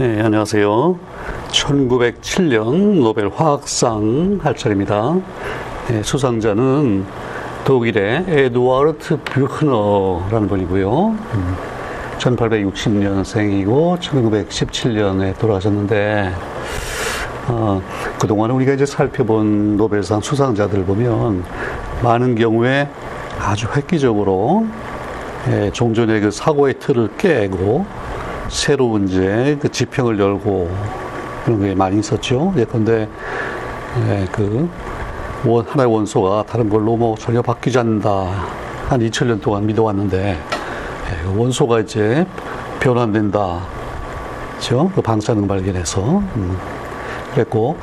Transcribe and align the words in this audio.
네, 0.00 0.18
안녕하세요. 0.22 0.98
1907년 1.50 3.02
노벨 3.02 3.28
화학상 3.28 4.38
할 4.42 4.56
차례입니다. 4.56 5.20
네, 5.88 6.02
수상자는 6.02 7.04
독일의 7.66 8.24
에두아르트 8.26 9.18
뷰흐너라는 9.18 10.48
분이고요. 10.48 11.08
음, 11.08 11.56
1860년생이고 12.16 14.00
1917년에 14.00 15.38
돌아가셨는데 15.38 16.32
어, 17.48 17.82
그동안 18.18 18.52
우리가 18.52 18.72
이제 18.72 18.86
살펴본 18.86 19.76
노벨상 19.76 20.22
수상자들 20.22 20.82
보면 20.86 21.44
많은 22.02 22.36
경우에 22.36 22.88
아주 23.38 23.68
획기적으로 23.76 24.66
예, 25.50 25.70
종전의 25.70 26.22
그 26.22 26.30
사고의 26.30 26.78
틀을 26.78 27.10
깨고 27.18 27.84
새로운 28.50 29.06
이제 29.08 29.56
그 29.60 29.70
지평을 29.70 30.18
열고 30.18 30.68
그런 31.44 31.60
게 31.60 31.74
많이 31.74 32.00
있었죠. 32.00 32.52
예컨대 32.56 33.08
예, 34.08 34.26
그 34.32 34.68
원, 35.46 35.64
하나의 35.66 35.90
원소가 35.90 36.44
다른 36.46 36.68
걸로 36.68 36.96
뭐 36.96 37.16
전혀 37.16 37.40
바뀌지 37.40 37.78
않는다. 37.78 38.10
한 38.88 39.00
2000년 39.00 39.40
동안 39.40 39.66
믿어왔는데 39.66 40.36
예, 40.36 41.24
그 41.24 41.38
원소가 41.40 41.80
이제 41.80 42.26
변환된다. 42.80 43.60
그렇죠? 44.50 44.90
그 44.94 45.00
방사능 45.00 45.46
발견해서 45.46 46.00
음. 46.18 46.58
그랬고 47.32 47.76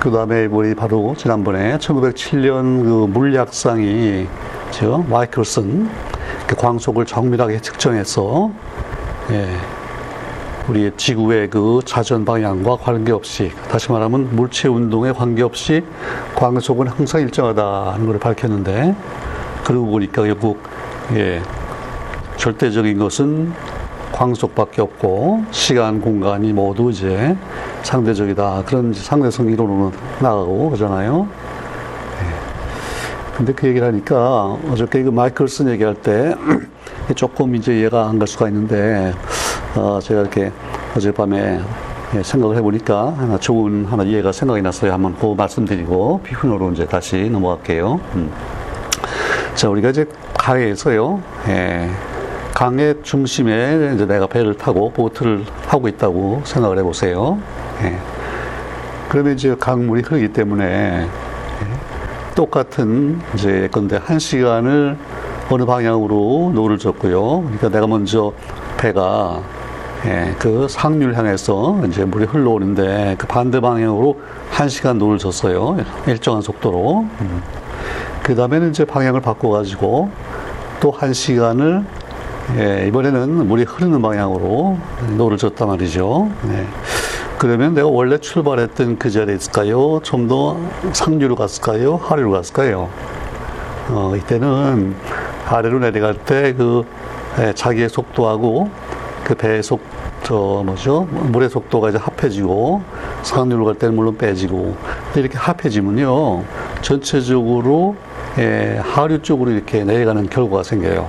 그 0.00 0.10
다음에 0.10 0.46
우리 0.46 0.74
바로 0.74 1.14
지난번에 1.16 1.76
1907년 1.76 2.82
그 2.82 3.06
물리학상이 3.10 4.26
저 4.70 5.04
마이클슨 5.06 5.90
그 6.46 6.56
광속을 6.56 7.04
정밀하게 7.04 7.60
측정해서 7.60 8.50
예, 9.30 9.48
우리 10.66 10.90
지구의 10.96 11.50
그 11.50 11.80
자전 11.84 12.24
방향과 12.24 12.76
관계없이 12.78 13.52
다시 13.70 13.92
말하면 13.92 14.34
물체 14.34 14.66
운동에 14.68 15.12
관계없이 15.12 15.84
광속은 16.34 16.88
항상 16.88 17.20
일정하다는 17.20 18.06
걸 18.06 18.18
밝혔는데 18.18 18.94
그러고 19.62 19.86
보니까 19.86 20.22
결국 20.22 20.62
예, 21.12 21.42
절대적인 22.38 22.98
것은 22.98 23.52
광속밖에 24.12 24.80
없고 24.80 25.44
시간 25.50 26.00
공간이 26.00 26.52
모두 26.54 26.90
이제 26.90 27.36
상대적이다 27.82 28.62
그런 28.64 28.94
상대성 28.94 29.50
이론으로 29.50 29.92
나가고 30.20 30.70
그러잖아요. 30.70 31.28
근데 33.36 33.52
그 33.52 33.66
얘기를 33.66 33.86
하니까 33.88 34.56
어저께 34.70 35.02
그 35.02 35.10
마이클슨 35.10 35.68
얘기할 35.70 35.94
때 35.96 36.34
조금 37.16 37.54
이제 37.56 37.76
이해가 37.80 38.08
안 38.08 38.18
갈 38.18 38.28
수가 38.28 38.48
있는데 38.48 39.12
어 39.76 39.98
제가 40.00 40.20
이렇게 40.20 40.52
어젯밤에 40.96 41.60
생각을 42.22 42.56
해보니까 42.56 43.14
하나 43.16 43.38
좋은 43.38 43.86
하나 43.86 44.04
이해가 44.04 44.30
생각이 44.30 44.62
났어요. 44.62 44.92
한번 44.92 45.16
그 45.16 45.34
말씀드리고 45.36 46.20
비훈으로 46.22 46.70
이제 46.72 46.86
다시 46.86 47.28
넘어갈게요. 47.28 48.00
음. 48.14 48.30
자 49.54 49.68
우리가 49.68 49.90
이제 49.90 50.06
강에서요. 50.38 51.20
예. 51.48 51.90
강의 52.54 52.94
중심에 53.02 53.94
이제 53.94 54.06
내가 54.06 54.28
배를 54.28 54.54
타고 54.54 54.90
보트를 54.92 55.44
하고 55.66 55.88
있다고 55.88 56.42
생각을 56.44 56.78
해보세요. 56.78 57.38
예. 57.82 57.98
그러면 59.08 59.34
이제 59.34 59.56
강물이 59.58 60.02
흐르기 60.02 60.32
때문에 60.32 61.08
똑같은 62.36 63.20
이제 63.34 63.68
건데 63.72 63.98
한 64.02 64.18
시간을 64.18 64.96
어느 65.50 65.64
방향으로 65.64 66.52
노를 66.54 66.78
저었고요. 66.78 67.42
그러니까 67.42 67.68
내가 67.68 67.86
먼저 67.86 68.32
배가 68.76 69.40
예, 70.06 70.34
그 70.38 70.66
상류를 70.68 71.16
향해서 71.16 71.80
이제 71.88 72.04
물이 72.04 72.26
흘러오는데 72.26 73.16
그 73.18 73.26
반대 73.26 73.60
방향으로 73.60 74.20
한 74.50 74.68
시간 74.68 74.98
노를 74.98 75.18
저었어요. 75.18 75.76
일정한 76.06 76.42
속도로. 76.42 77.06
음. 77.20 77.42
그 78.22 78.34
다음에는 78.34 78.70
이제 78.70 78.84
방향을 78.84 79.20
바꿔가지고 79.20 80.10
또 80.80 80.90
한 80.90 81.14
시간을 81.14 81.84
예, 82.58 82.86
이번에는 82.88 83.46
물이 83.48 83.62
흐르는 83.64 84.02
방향으로 84.02 84.76
노를 85.16 85.38
저었단 85.38 85.66
말이죠. 85.68 86.30
예. 86.50 86.66
그러면 87.38 87.74
내가 87.74 87.88
원래 87.88 88.18
출발했던 88.18 88.98
그 88.98 89.10
자리에 89.10 89.34
있을까요? 89.36 90.00
좀 90.02 90.28
더 90.28 90.58
상류로 90.92 91.36
갔을까요? 91.36 91.96
하류로 91.96 92.30
갔을까요? 92.32 92.88
어, 93.90 94.14
이때는 94.16 94.94
아래로 95.48 95.78
내려갈 95.78 96.14
때 96.14 96.54
그 96.54 96.84
자기의 97.54 97.88
속도하고 97.88 98.68
그 99.24 99.34
배의 99.34 99.62
속, 99.62 99.80
저, 100.24 100.62
뭐죠? 100.64 101.02
물의 101.10 101.50
속도가 101.50 101.90
이제 101.90 101.98
합해지고 101.98 102.82
상류로 103.22 103.66
갈 103.66 103.74
때는 103.74 103.94
물론 103.94 104.16
빼지고 104.16 104.74
이렇게 105.14 105.36
합해지면요. 105.36 106.42
전체적으로 106.80 107.94
예, 108.38 108.80
하류 108.82 109.20
쪽으로 109.20 109.50
이렇게 109.50 109.84
내려가는 109.84 110.30
결과가 110.30 110.62
생겨요. 110.62 111.06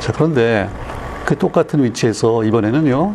자, 0.00 0.12
그런데 0.12 0.68
그 1.24 1.36
똑같은 1.38 1.82
위치에서 1.82 2.44
이번에는요. 2.44 3.14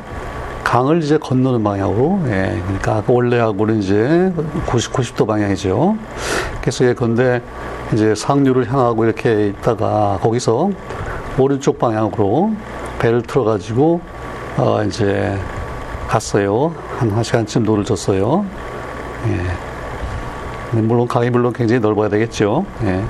강을 0.64 1.02
이제 1.02 1.18
건너는 1.20 1.64
방향으로, 1.64 2.20
예, 2.26 2.60
그러니까 2.66 3.04
원래하고는 3.08 3.80
이제 3.82 4.34
90, 4.66 4.94
90도 4.94 5.28
방향이죠. 5.28 5.96
그래서 6.60 6.86
예컨대 6.86 7.42
이제 7.94 8.16
상류를 8.16 8.70
향하고 8.70 9.06
이렇게 9.06 9.48
있다가 9.48 10.18
거기서 10.22 10.72
오른쪽 11.38 11.78
방향으로 11.78 12.52
배를 13.00 13.22
틀어가지고, 13.22 14.02
어, 14.58 14.84
이제 14.84 15.38
갔어요. 16.08 16.74
한, 16.98 17.12
한 17.12 17.24
시간쯤 17.24 17.64
노를 17.64 17.84
저었어요. 17.86 18.46
예. 19.28 20.80
물론 20.82 21.08
강이 21.08 21.30
물론 21.30 21.54
굉장히 21.54 21.80
넓어야 21.80 22.10
되겠죠. 22.10 22.66
예. 22.84 23.04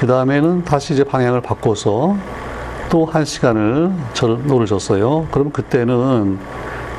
그 0.00 0.06
다음에는 0.06 0.64
다시 0.64 0.94
이제 0.94 1.04
방향을 1.04 1.40
바꿔서 1.40 2.16
또 2.90 3.04
한 3.06 3.24
시간을 3.24 3.90
노를 4.44 4.66
저었어요. 4.66 5.26
그럼 5.30 5.50
그때는 5.50 6.38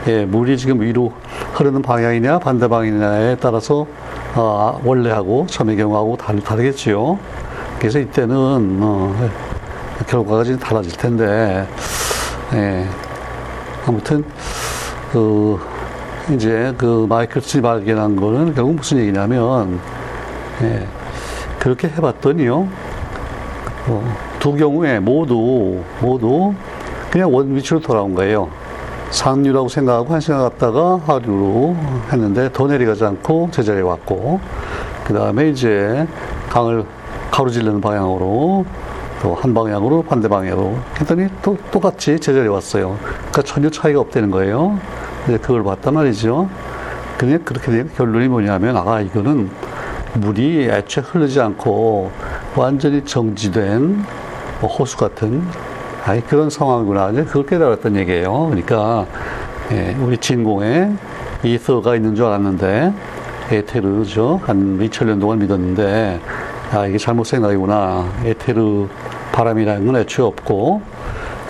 예, 0.07 0.25
물이 0.25 0.57
지금 0.57 0.81
위로 0.81 1.13
흐르는 1.53 1.81
방향이냐 1.81 2.39
반대 2.39 2.67
방향이냐에 2.67 3.37
따라서 3.39 3.85
어, 4.35 4.81
원래하고 4.83 5.45
처음의 5.47 5.77
경우하고 5.77 6.17
다르, 6.17 6.41
다르겠지요. 6.41 7.19
그래서 7.77 7.99
이때는 7.99 8.35
어, 8.81 9.29
결과가 10.07 10.43
지금 10.43 10.59
달라질 10.59 10.91
텐데 10.97 11.67
예, 12.53 12.87
아무튼 13.87 14.23
그 15.11 15.59
이제 16.31 16.73
그 16.77 17.07
마이클슨이 17.09 17.63
발견한 17.63 18.15
거는 18.15 18.53
결국 18.53 18.75
무슨 18.75 18.99
얘기냐면 18.99 19.79
예, 20.61 20.87
그렇게 21.59 21.87
해봤더니요. 21.87 22.67
어, 23.87 24.15
두 24.39 24.53
경우에 24.53 24.99
모두 24.99 25.81
모두 25.99 26.53
그냥 27.09 27.33
원 27.33 27.55
위치로 27.55 27.79
돌아온 27.79 28.13
거예요. 28.13 28.49
상류라고 29.09 29.67
생각하고 29.69 30.13
한 30.13 30.19
시간 30.19 30.39
갔다가 30.39 30.99
하류로 31.05 31.75
했는데 32.11 32.51
더 32.51 32.67
내려가지 32.67 33.03
않고 33.03 33.49
제자리에 33.51 33.81
왔고 33.81 34.39
그 35.05 35.13
다음에 35.13 35.49
이제 35.49 36.07
강을 36.49 36.85
가로질르는 37.31 37.81
방향으로 37.81 38.65
또 39.23 39.33
한 39.35 39.53
방향으로 39.53 40.03
반대 40.03 40.27
방향으로 40.27 40.77
했더니 40.99 41.27
또 41.41 41.57
똑같이 41.71 42.19
제자리에 42.19 42.49
왔어요. 42.49 42.97
그러니까 42.99 43.41
전혀 43.41 43.69
차이가 43.69 44.01
없다는 44.01 44.29
거예요. 44.29 44.77
근데 45.25 45.39
그걸 45.39 45.63
봤단 45.63 45.93
말이죠. 45.93 46.49
그냥 47.17 47.39
그렇게 47.45 47.71
된 47.71 47.89
결론이 47.95 48.27
뭐냐면 48.27 48.75
아 48.75 48.99
이거는 48.99 49.49
물이 50.15 50.67
애초에 50.69 51.03
흐르지 51.05 51.39
않고 51.39 52.11
완전히 52.55 53.03
정지된 53.05 54.03
뭐 54.59 54.69
호수 54.69 54.97
같은 54.97 55.41
아이 56.05 56.19
그런 56.19 56.49
상황이구나. 56.49 57.11
이제 57.11 57.23
그걸 57.23 57.45
깨달았던 57.45 57.95
얘기예요. 57.95 58.47
그러니까 58.47 59.05
예, 59.71 59.95
우리 60.01 60.17
진공에 60.17 60.91
이서가 61.43 61.95
있는 61.95 62.13
줄 62.13 62.25
알았는데 62.25 62.93
에테르죠. 63.51 64.41
한 64.43 64.79
2000년 64.79 65.21
동안 65.21 65.39
믿었는데 65.39 66.19
아 66.73 66.87
이게 66.87 66.97
잘못 66.97 67.25
생각이구나. 67.25 68.05
에테르 68.25 68.87
바람이라는 69.33 69.85
건 69.85 69.97
애초에 69.97 70.25
없고 70.25 70.81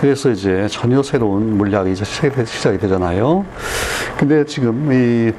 그래서 0.02 0.32
이제 0.32 0.68
전혀 0.70 1.04
새로운 1.04 1.58
물리학이 1.58 1.92
이제 1.92 2.04
시작이 2.04 2.80
되잖아요. 2.80 3.46
근데 4.18 4.44
지금 4.46 4.92
이 4.92 5.32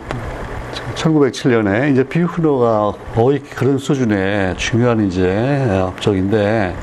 1907년에 0.95 1.93
이제 1.93 2.05
비후너가 2.05 2.93
거의 3.15 3.41
그런 3.41 3.79
수준의 3.79 4.57
중요한 4.57 5.07
이제 5.07 5.83
업적인데 5.83 6.75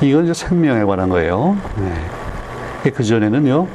이건 0.00 0.24
이제 0.24 0.34
생명에 0.34 0.84
관한 0.84 1.08
거예요. 1.08 1.56
네. 1.76 2.90
그 2.90 3.04
전에는요, 3.04 3.66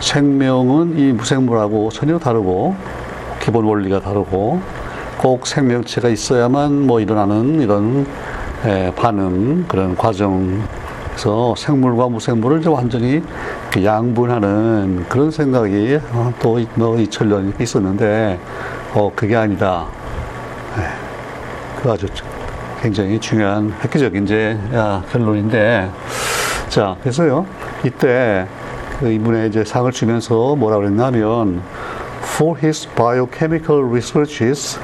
생명은 0.00 0.98
이 0.98 1.12
무생물하고 1.12 1.90
전혀 1.90 2.18
다르고, 2.18 2.74
기본 3.40 3.64
원리가 3.64 4.00
다르고, 4.00 4.60
꼭 5.18 5.46
생명체가 5.46 6.08
있어야만 6.08 6.86
뭐 6.86 7.00
일어나는 7.00 7.60
이런 7.60 8.06
에, 8.64 8.92
반응, 8.94 9.64
그런 9.66 9.96
과정에서 9.96 11.54
생물과 11.56 12.08
무생물을 12.08 12.66
완전히 12.68 13.22
양분하는 13.82 15.06
그런 15.08 15.30
생각이 15.30 15.98
어, 16.12 16.32
또뭐 16.40 16.96
2000년 16.96 17.58
있었는데 17.60 18.38
어 18.92 19.10
그게 19.14 19.36
아니다. 19.36 19.86
네. 20.76 20.84
그 21.82 21.90
아주 21.90 22.06
굉장히 22.82 23.18
중요한 23.18 23.72
획기적인 23.82 24.24
이제 24.24 24.58
결론인데 25.10 25.90
자 26.68 26.96
그래서요 27.00 27.46
이때 27.84 28.46
그 28.98 29.10
이분의 29.10 29.48
이제 29.48 29.64
상을 29.64 29.90
주면서 29.92 30.54
뭐라 30.56 30.76
그랬냐면 30.76 31.62
for 32.22 32.58
his 32.58 32.86
biochemical 32.94 33.84
researches 33.88 34.78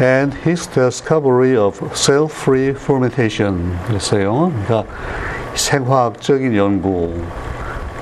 and 0.00 0.36
his 0.44 0.66
discovery 0.66 1.56
of 1.56 1.78
cell-free 1.94 2.70
fermentation 2.70 3.78
그랬어요. 3.86 4.52
그러니까 4.66 4.84
생화학적인 5.54 6.54
연구. 6.56 7.22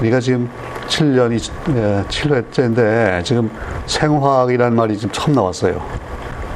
우리가 0.01 0.21
지금 0.21 0.51
7년이 0.89 1.39
7회째인데 2.09 3.25
지금 3.25 3.51
생화학이라는 3.87 4.77
말이 4.77 4.97
지금 4.97 5.13
처음 5.13 5.35
나왔어요. 5.35 5.81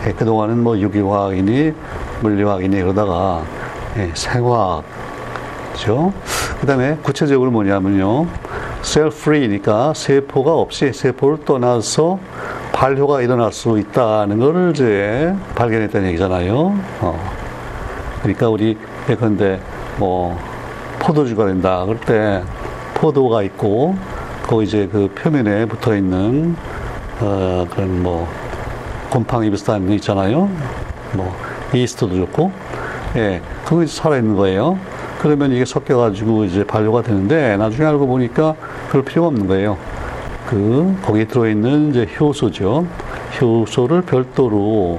예, 0.06 0.12
그동안은 0.12 0.58
뭐 0.58 0.78
유기화학이니 0.78 1.72
물리화학이니 2.20 2.80
그러다가 2.82 3.42
예, 3.96 4.10
생화학 4.14 4.84
그죠? 5.72 6.12
그 6.60 6.66
다음에 6.66 6.96
구체적으로 7.02 7.50
뭐냐면요. 7.52 8.26
셀프리니까 8.82 9.94
세포가 9.94 10.54
없이 10.54 10.92
세포를 10.92 11.44
떠나서 11.44 12.18
발효가 12.78 13.22
일어날 13.22 13.52
수 13.52 13.76
있다는 13.76 14.38
것을 14.38 14.70
이제 14.70 15.34
발견했다는 15.56 16.10
얘기잖아요. 16.10 16.78
어. 17.00 17.32
그러니까 18.22 18.48
우리 18.48 18.78
예컨대 19.10 19.58
뭐 19.98 20.38
포도주가 21.00 21.46
된다. 21.46 21.84
그럴 21.84 21.98
때 21.98 22.40
포도가 22.94 23.42
있고 23.42 23.96
그 24.48 24.62
이제 24.62 24.88
그 24.92 25.12
표면에 25.12 25.66
붙어 25.66 25.96
있는 25.96 26.54
어 27.20 27.66
그런 27.68 28.00
뭐 28.00 28.28
곰팡이 29.10 29.50
비슷한 29.50 29.84
거 29.88 29.94
있잖아요. 29.94 30.48
뭐 31.14 31.34
이스트도 31.74 32.14
좋고 32.14 32.52
예 33.16 33.42
그거 33.64 33.84
살아 33.86 34.18
있는 34.18 34.36
거예요. 34.36 34.78
그러면 35.20 35.50
이게 35.50 35.64
섞여가지고 35.64 36.44
이제 36.44 36.64
발효가 36.64 37.02
되는데 37.02 37.56
나중에 37.56 37.88
알고 37.88 38.06
보니까 38.06 38.54
그럴 38.88 39.04
필요가 39.04 39.26
없는 39.26 39.48
거예요. 39.48 39.76
그 40.48 40.96
거기에 41.02 41.26
들어있는 41.26 41.90
이제 41.90 42.08
효소죠. 42.18 42.86
효소를 43.38 44.00
별도로 44.02 44.98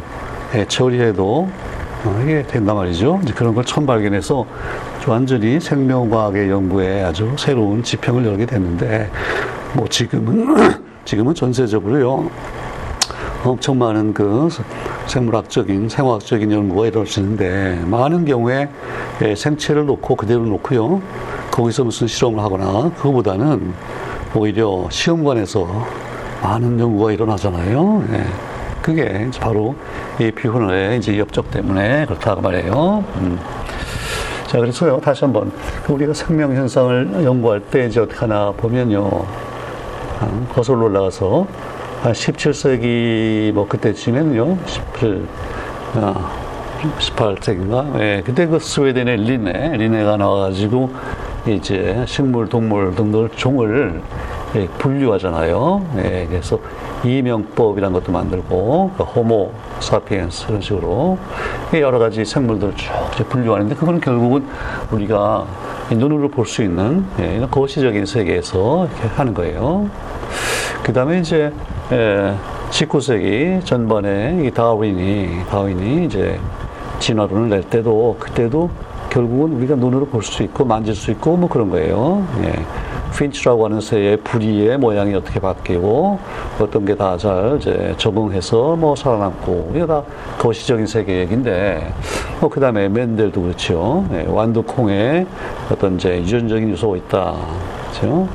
예, 0.53 0.63
처리해도 0.65 1.49
어, 2.05 2.21
이게 2.23 2.43
된단 2.43 2.75
말이죠. 2.75 3.19
이제 3.23 3.33
그런 3.33 3.55
걸 3.55 3.65
처음 3.65 3.87
발견해서 3.87 4.45
완전히 5.07 5.59
생명과학의 5.59 6.51
연구에 6.51 7.01
아주 7.01 7.33
새로운 7.35 7.81
지평을 7.81 8.25
열게 8.25 8.45
됐는데 8.45 9.09
뭐 9.73 9.87
지금은 9.87 10.55
지금은 11.03 11.33
전세적으로요 11.33 12.29
엄청 13.43 13.79
많은 13.79 14.13
그 14.13 14.49
생물학적인 15.07 15.89
생화학적인 15.89 16.51
연구가 16.51 16.87
이루어지는데 16.87 17.85
많은 17.87 18.25
경우에 18.25 18.69
예, 19.23 19.33
생체를 19.33 19.87
놓고 19.87 20.15
그대로 20.15 20.45
놓고요 20.45 21.01
거기서 21.49 21.85
무슨 21.85 22.05
실험을 22.05 22.43
하거나 22.43 22.91
그거보다는 22.97 23.73
오히려 24.35 24.87
시험관에서 24.89 25.67
많은 26.43 26.79
연구가 26.79 27.11
일어나잖아요. 27.11 28.03
예. 28.11 28.23
그게 28.81 29.29
바로 29.39 29.75
이 30.19 30.31
비훈의 30.31 30.97
이제 30.97 31.17
엽적 31.17 31.51
때문에 31.51 32.05
그렇다고 32.05 32.41
말해요. 32.41 33.03
음. 33.17 33.39
자, 34.47 34.57
그래서요, 34.57 34.99
다시 34.99 35.25
한번, 35.25 35.51
그 35.85 35.93
우리가 35.93 36.13
생명 36.13 36.55
현상을 36.55 37.23
연구할 37.23 37.59
때 37.59 37.85
이제 37.85 37.99
어떻게 37.99 38.19
하나 38.19 38.51
보면요, 38.51 39.07
거슬러 40.53 40.85
올라가서, 40.85 41.45
한 42.01 42.13
17세기 42.13 43.51
뭐 43.51 43.67
그때쯤에는요, 43.67 44.57
17, 44.65 45.27
아, 45.97 46.31
18세기인가? 46.99 47.99
예, 47.99 48.23
그때 48.25 48.47
그 48.47 48.57
스웨덴의 48.57 49.17
리네, 49.17 49.77
리네가 49.77 50.17
나와가지고, 50.17 50.89
이제 51.47 52.03
식물, 52.07 52.47
동물 52.49 52.93
등등 52.95 53.29
종을 53.35 54.01
예, 54.55 54.67
분류하잖아요. 54.67 55.85
예, 55.97 56.27
그래서 56.29 56.59
이명법이란 57.03 57.93
것도 57.93 58.11
만들고 58.11 58.91
그 58.97 59.03
호모 59.03 59.51
사피엔스 59.79 60.47
그런 60.47 60.61
식으로 60.61 61.17
여러 61.73 61.99
가지 61.99 62.25
생물들을 62.25 62.73
쭉 62.75 63.29
분류하는데 63.29 63.75
그거는 63.75 64.01
결국은 64.01 64.45
우리가 64.91 65.45
눈으로 65.91 66.29
볼 66.29 66.45
수 66.45 66.63
있는 66.63 67.05
예, 67.19 67.45
거시적인 67.49 68.05
세계에서 68.05 68.87
이렇게 68.87 69.07
하는 69.15 69.33
거예요. 69.33 69.89
그 70.83 70.93
다음에 70.93 71.19
이제 71.19 71.53
예, 71.91 72.35
19세기 72.71 73.63
전반에 73.65 74.43
이 74.45 74.51
다윈이 74.51 75.45
다윈이 75.49 76.05
이제 76.05 76.39
진화론을 76.99 77.49
낼 77.49 77.63
때도 77.63 78.17
그때도 78.19 78.69
결국은 79.09 79.53
우리가 79.57 79.75
눈으로 79.75 80.05
볼 80.05 80.21
수 80.23 80.43
있고 80.43 80.65
만질 80.65 80.93
수 80.95 81.11
있고 81.11 81.35
뭐 81.37 81.49
그런 81.49 81.69
거예요. 81.69 82.25
예. 82.43 82.53
핀치라고 83.17 83.65
하는 83.65 83.81
새의 83.81 84.17
부리의 84.17 84.77
모양이 84.77 85.13
어떻게 85.15 85.39
바뀌고 85.39 86.19
어떤 86.59 86.85
게 86.85 86.95
다 86.95 87.17
잘 87.17 87.57
이제 87.59 87.93
적응해서 87.97 88.75
뭐 88.75 88.95
살아남고 88.95 89.71
이게 89.73 89.85
다 89.85 90.03
거시적인 90.37 90.85
세계 90.85 91.19
얘기인데 91.21 91.91
뭐 92.39 92.49
그다음에 92.49 92.87
맨델도 92.87 93.41
그렇죠. 93.41 94.05
예, 94.13 94.25
완두콩에 94.27 95.25
어떤 95.71 95.95
이제 95.95 96.19
유전적인 96.19 96.69
요소가 96.71 96.97
있다. 96.97 97.35
그렇죠? 97.91 98.27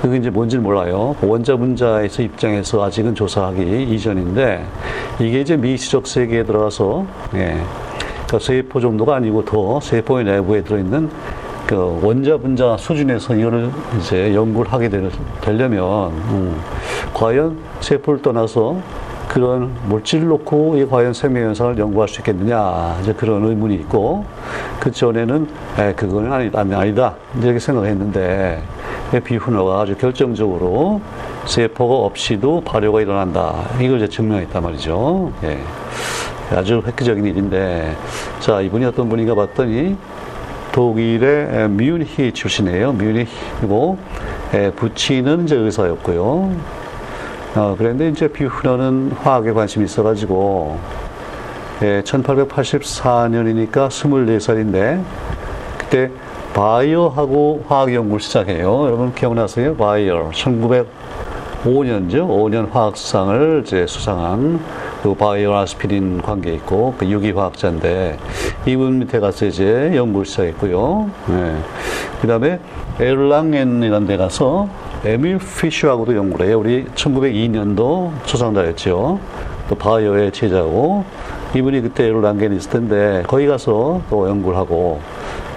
그게 0.00 0.18
이제 0.18 0.30
뭔지 0.30 0.58
몰라요. 0.58 1.16
원자 1.22 1.56
분자에서 1.56 2.22
입장에서 2.22 2.84
아직은 2.84 3.14
조사하기 3.14 3.82
이전인데 3.90 4.64
이게 5.18 5.40
이제 5.40 5.56
미시적 5.56 6.06
세계에 6.06 6.44
들어가서 6.44 7.04
예, 7.34 7.58
그러니까 8.26 8.38
세포 8.38 8.80
정도가 8.80 9.16
아니고 9.16 9.44
더 9.44 9.80
세포의 9.80 10.24
내부에 10.24 10.62
들어있는 10.62 11.10
그 11.66 12.00
원자 12.02 12.36
분자 12.36 12.76
수준에서 12.76 13.34
이거를 13.34 13.70
이제 13.98 14.34
연구를 14.34 14.70
하게 14.72 14.90
되려면 15.40 16.10
음, 16.10 16.60
과연 17.14 17.56
세포를 17.80 18.20
떠나서 18.20 18.76
그런 19.28 19.74
물질을 19.86 20.28
놓고 20.28 20.76
이 20.76 20.86
과연 20.86 21.14
생명 21.14 21.44
현상을 21.44 21.78
연구할 21.78 22.08
수 22.08 22.20
있겠느냐 22.20 22.98
이제 23.02 23.12
그런 23.14 23.44
의문이 23.44 23.74
있고 23.76 24.24
그 24.78 24.90
전에는 24.90 25.48
에, 25.78 25.94
그건 25.94 26.32
아니, 26.32 26.50
아니다 26.54 27.14
이렇게 27.40 27.58
생각했는데 27.58 28.62
비훈어가 29.24 29.80
아주 29.80 29.96
결정적으로 29.96 31.00
세포가 31.46 32.06
없이도 32.06 32.62
발효가 32.62 33.00
일어난다 33.00 33.54
이걸 33.80 33.96
이제 33.96 34.08
증명했단 34.08 34.62
말이죠. 34.62 35.32
예. 35.44 35.58
아주 36.54 36.82
획기적인 36.86 37.24
일인데 37.24 37.96
자 38.40 38.60
이분이 38.60 38.84
어떤 38.84 39.08
분인가 39.08 39.34
봤더니 39.34 39.96
독일의 40.72 41.68
뮤니히 41.68 42.32
출신이에요. 42.32 42.92
뮤니히고 42.92 43.98
부친은 44.76 45.44
이제 45.44 45.56
의사였고요. 45.56 46.50
어, 47.56 47.76
그런데 47.78 48.08
이제 48.08 48.26
비후너는 48.26 49.12
화학에 49.22 49.52
관심이 49.52 49.84
있어가지고 49.84 50.76
예, 51.82 52.02
1884년이니까 52.02 53.88
24살인데 53.88 55.02
그때 55.78 56.10
바이어하고 56.54 57.64
화학 57.68 57.94
연구를 57.94 58.20
시작해요. 58.20 58.86
여러분 58.86 59.14
기억나세요? 59.14 59.76
바이어 59.76 60.30
1905년죠. 60.32 60.86
5년 61.64 62.70
화학상을 62.72 63.62
이제 63.64 63.86
수상한 63.86 64.58
그 65.04 65.12
바이어 65.12 65.52
아스피린 65.52 66.22
관계 66.22 66.54
있고 66.54 66.94
그 66.96 67.06
유기화학자인데 67.06 68.16
이분 68.64 69.00
밑에 69.00 69.20
가서 69.20 69.44
이제 69.44 69.92
연구를 69.94 70.24
시작했고요. 70.24 71.10
네. 71.26 71.56
그 72.22 72.26
다음에 72.26 72.58
에랑엔이라는 72.98 74.06
데 74.06 74.16
가서 74.16 74.66
에밀 75.04 75.38
피쉬하고도 75.38 76.16
연구를 76.16 76.46
해요. 76.46 76.58
우리 76.58 76.86
1902년도 76.94 78.12
수상자였죠. 78.24 79.20
또 79.68 79.74
바이어의 79.74 80.32
제자고 80.32 81.04
이분이 81.54 81.82
그때 81.82 82.06
에랑겐이 82.06 82.56
있을 82.56 82.70
텐데 82.70 83.24
거기 83.26 83.46
가서 83.46 84.00
또 84.08 84.26
연구를 84.26 84.56
하고 84.56 85.02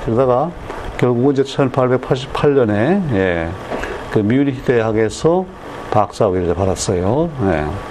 그러다가 0.03 0.51
결국은 0.97 1.31
이제 1.31 1.43
1888년에 1.43 3.13
예, 3.13 3.49
그 4.11 4.19
뮤니히 4.19 4.61
대학에서 4.63 5.45
박사학위를 5.91 6.53
받았어요. 6.53 7.29
예. 7.43 7.86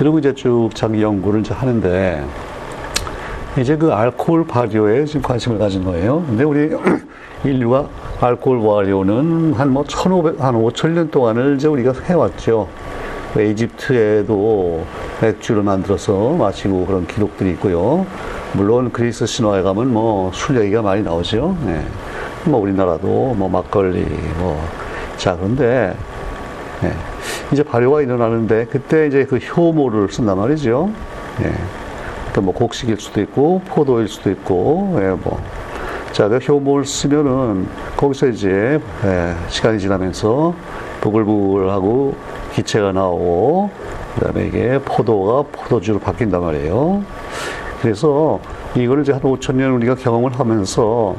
그리고 0.00 0.18
이제 0.18 0.34
쭉 0.34 0.70
자기 0.72 1.02
연구를 1.02 1.42
이제 1.42 1.52
하는데 1.52 2.24
이제 3.58 3.76
그 3.76 3.92
알코올 3.92 4.46
발효에 4.46 5.04
지금 5.04 5.20
관심을 5.20 5.58
가진 5.58 5.84
거예요. 5.84 6.24
근데 6.26 6.42
우리 6.42 6.70
인류가 7.44 7.86
알코올 8.18 8.62
발효는 8.62 9.52
한뭐 9.52 9.84
1500, 9.84 10.40
한 10.42 10.54
5000년 10.54 11.10
동안을 11.10 11.56
이제 11.56 11.68
우리가 11.68 11.92
해왔죠. 12.06 12.66
그 13.34 13.42
이집트에도 13.42 14.86
맥주를 15.20 15.62
만들어서 15.62 16.30
마시고 16.30 16.86
그런 16.86 17.06
기록들이 17.06 17.50
있고요. 17.50 18.06
물론 18.54 18.90
그리스 18.92 19.26
신화에 19.26 19.60
가면 19.60 19.92
뭐 19.92 20.30
술 20.32 20.58
얘기가 20.62 20.80
많이 20.80 21.02
나오죠. 21.02 21.58
네. 21.66 21.84
뭐 22.46 22.58
우리나라도 22.58 23.34
뭐 23.36 23.50
막걸리, 23.50 24.06
뭐 24.38 24.66
자, 25.18 25.36
그런데, 25.36 25.94
예, 26.84 26.92
이제 27.52 27.62
발효가 27.62 28.00
일어나는데, 28.02 28.66
그때 28.70 29.06
이제 29.06 29.24
그 29.24 29.36
효모를 29.36 30.08
쓴단 30.10 30.38
말이죠. 30.38 30.90
예. 31.42 31.52
또 32.32 32.42
뭐 32.42 32.54
곡식일 32.54 33.00
수도 33.00 33.20
있고, 33.22 33.60
포도일 33.66 34.08
수도 34.08 34.30
있고, 34.30 34.96
예, 35.00 35.08
뭐. 35.22 35.40
자, 36.12 36.28
그 36.28 36.36
효모를 36.38 36.84
쓰면은, 36.84 37.66
거기서 37.96 38.28
이제, 38.28 38.80
예, 39.04 39.34
시간이 39.48 39.80
지나면서, 39.80 40.54
부글부글하고, 41.00 42.14
기체가 42.54 42.92
나오고, 42.92 43.70
그 44.14 44.20
다음에 44.24 44.46
이게 44.46 44.78
포도가 44.84 45.44
포도주로 45.52 45.98
바뀐단 45.98 46.40
말이에요. 46.40 47.02
그래서 47.80 48.40
이거를 48.74 49.02
이제 49.02 49.12
한 49.12 49.20
5천 49.22 49.54
년 49.54 49.72
우리가 49.72 49.94
경험을 49.94 50.38
하면서 50.38 51.16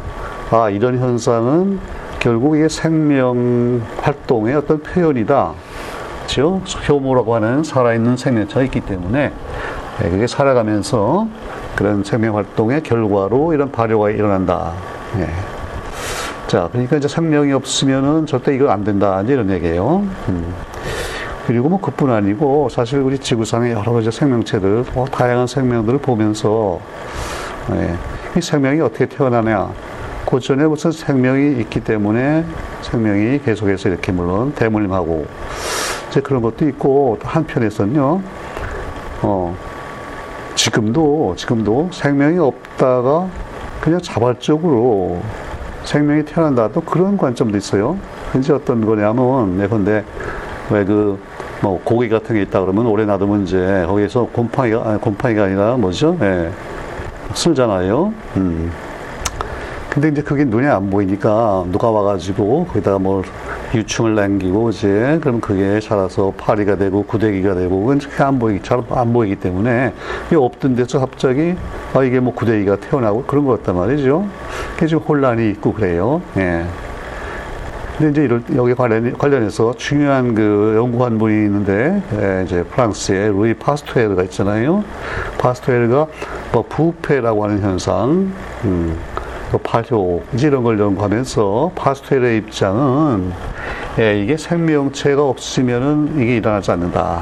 아, 0.51 0.69
이런 0.69 0.99
현상은 0.99 1.79
결국 2.19 2.55
이게 2.55 2.69
생명 2.69 3.81
활동의 4.01 4.55
어떤 4.55 4.81
표현이다. 4.81 5.53
그죠? 6.31 6.61
효모라고 6.87 7.35
하는 7.35 7.61
살아있는 7.61 8.15
생명체가 8.15 8.63
있기 8.63 8.79
때문에 8.79 9.33
네, 9.99 10.09
그게 10.09 10.27
살아가면서 10.27 11.27
그런 11.75 12.05
생명 12.05 12.37
활동의 12.37 12.83
결과로 12.83 13.51
이런 13.51 13.69
발효가 13.69 14.11
일어난다. 14.11 14.71
네. 15.17 15.27
자, 16.47 16.69
그러니까 16.71 16.95
이제 16.95 17.09
생명이 17.09 17.51
없으면은 17.51 18.27
절대 18.27 18.55
이거 18.55 18.69
안 18.69 18.85
된다. 18.85 19.21
이런 19.27 19.49
얘기예요. 19.49 20.05
음. 20.29 20.53
그리고 21.47 21.67
뭐 21.67 21.81
그뿐 21.81 22.09
아니고 22.09 22.69
사실 22.69 22.99
우리 22.99 23.19
지구상의 23.19 23.73
여러 23.73 23.91
가지 23.91 24.09
생명체들, 24.09 24.85
뭐 24.93 25.05
다양한 25.07 25.47
생명들을 25.47 25.99
보면서 25.99 26.79
예, 27.73 27.93
이 28.37 28.41
생명이 28.41 28.79
어떻게 28.79 29.05
태어나냐. 29.05 29.69
고전에 30.23 30.65
무슨 30.65 30.93
생명이 30.93 31.59
있기 31.59 31.81
때문에 31.81 32.45
생명이 32.83 33.39
계속해서 33.39 33.89
이렇게 33.89 34.13
물론 34.13 34.53
대물림하고 34.53 35.25
이제 36.11 36.19
그런 36.19 36.41
것도 36.41 36.67
있고 36.67 37.17
한편에서는요, 37.23 38.21
어, 39.21 39.55
지금도, 40.55 41.35
지금도 41.37 41.89
생명이 41.93 42.37
없다가 42.37 43.27
그냥 43.79 44.01
자발적으로 44.01 45.21
생명이 45.85 46.25
태어난다. 46.25 46.69
또 46.73 46.81
그런 46.81 47.17
관점도 47.17 47.57
있어요. 47.57 47.97
이제 48.37 48.51
어떤 48.51 48.85
거냐면, 48.85 49.59
예컨대, 49.61 50.03
왜 50.69 50.83
그, 50.83 51.17
뭐, 51.61 51.81
고기 51.83 52.09
같은 52.09 52.35
게 52.35 52.41
있다 52.41 52.59
그러면 52.59 52.87
오래 52.87 53.05
놔두면 53.05 53.43
이제 53.43 53.85
거기에서 53.87 54.27
곰팡이가, 54.33 54.89
아니, 54.89 54.99
곰팡이가 54.99 55.45
아니라 55.45 55.77
뭐죠? 55.77 56.17
예. 56.21 56.51
쓸잖아요. 57.33 58.13
음. 58.35 58.71
근데 59.89 60.09
이제 60.09 60.21
그게 60.21 60.43
눈에 60.43 60.67
안 60.67 60.89
보이니까 60.89 61.65
누가 61.71 61.89
와가지고 61.89 62.65
거기다가 62.67 62.99
뭘 62.99 63.23
유충을 63.73 64.15
남기고 64.15 64.69
이제 64.71 65.17
그럼 65.21 65.39
그게 65.39 65.79
자라서 65.79 66.33
파리가 66.37 66.75
되고 66.75 67.03
구데기가 67.03 67.55
되고 67.55 67.85
그건 67.85 67.99
안 68.19 68.39
보이기 68.39 68.63
잘 68.63 68.81
안 68.91 69.13
보이기 69.13 69.35
때문에 69.37 69.93
이 70.31 70.35
없던 70.35 70.75
데서 70.75 70.99
갑자기 70.99 71.55
아 71.93 72.03
이게 72.03 72.19
뭐 72.19 72.33
구데기가 72.33 72.77
태어나고 72.77 73.23
그런 73.23 73.45
것 73.45 73.59
같단 73.59 73.75
말이죠. 73.75 74.27
그게 74.75 74.87
좀 74.87 74.99
혼란이 74.99 75.49
있고 75.51 75.73
그래요. 75.73 76.21
예. 76.37 76.65
근데 77.97 78.11
이제 78.11 78.23
이럴, 78.23 78.41
여기 78.55 78.73
관련, 78.73 79.15
관련해서 79.15 79.75
중요한 79.77 80.33
그 80.33 80.73
연구한 80.75 81.19
분이 81.19 81.33
있는데, 81.45 82.01
예, 82.13 82.43
이제 82.43 82.63
프랑스의 82.63 83.29
루이 83.29 83.53
파스토에르가 83.53 84.23
있잖아요. 84.23 84.83
파스토에르가 85.37 86.07
뭐 86.51 86.65
부패라고 86.67 87.43
하는 87.43 87.61
현상, 87.61 88.31
음, 88.63 88.97
또 89.51 89.57
발효, 89.57 90.23
이런 90.39 90.63
걸 90.63 90.79
연구하면서 90.79 91.73
파스토에르의 91.75 92.37
입장은, 92.37 93.33
예, 93.99 94.17
이게 94.21 94.37
생명체가 94.37 95.21
없으면은 95.21 96.21
이게 96.21 96.37
일어나지 96.37 96.71
않는다. 96.71 97.21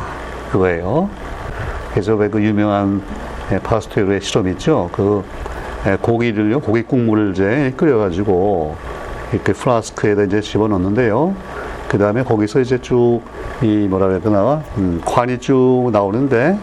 그거예요. 0.52 1.10
그래서 1.92 2.14
왜 2.16 2.30
그 2.30 2.40
유명한 2.44 3.02
예, 3.52 3.58
파스토에르의 3.58 4.22
실험 4.22 4.48
있죠? 4.50 4.90
그, 4.92 5.24
예, 5.88 5.98
고기를요, 6.00 6.60
고기 6.60 6.84
국물을 6.84 7.32
이제 7.32 7.74
끓여가지고, 7.76 8.76
이렇게 9.34 9.54
플라스크에다 9.54 10.24
이제 10.24 10.40
집어넣는데요. 10.40 11.34
그 11.88 11.98
다음에 11.98 12.24
거기서 12.24 12.60
이제 12.60 12.80
쭉, 12.80 13.22
이 13.64 13.88
뭐라 13.90 14.06
그래야 14.06 14.22
되나, 14.22 14.62
음, 14.78 15.02
관이 15.04 15.40
쭉 15.40 15.90
나오는데, 15.92 16.60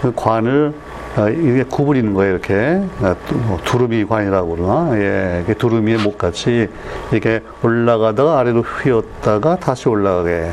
그 0.00 0.12
관을, 0.16 0.72
아, 0.72 0.83
이게 1.30 1.62
구부리는 1.64 2.12
거예요, 2.14 2.32
이렇게. 2.32 2.82
아, 3.00 3.14
뭐 3.30 3.58
두루미 3.64 4.04
관이라고 4.04 4.56
그러나, 4.56 4.98
예, 4.98 5.44
두루미의 5.56 5.98
목같이 5.98 6.68
이렇게 7.12 7.40
올라가다가 7.62 8.40
아래로 8.40 8.62
휘었다가 8.62 9.56
다시 9.56 9.88
올라가게. 9.88 10.50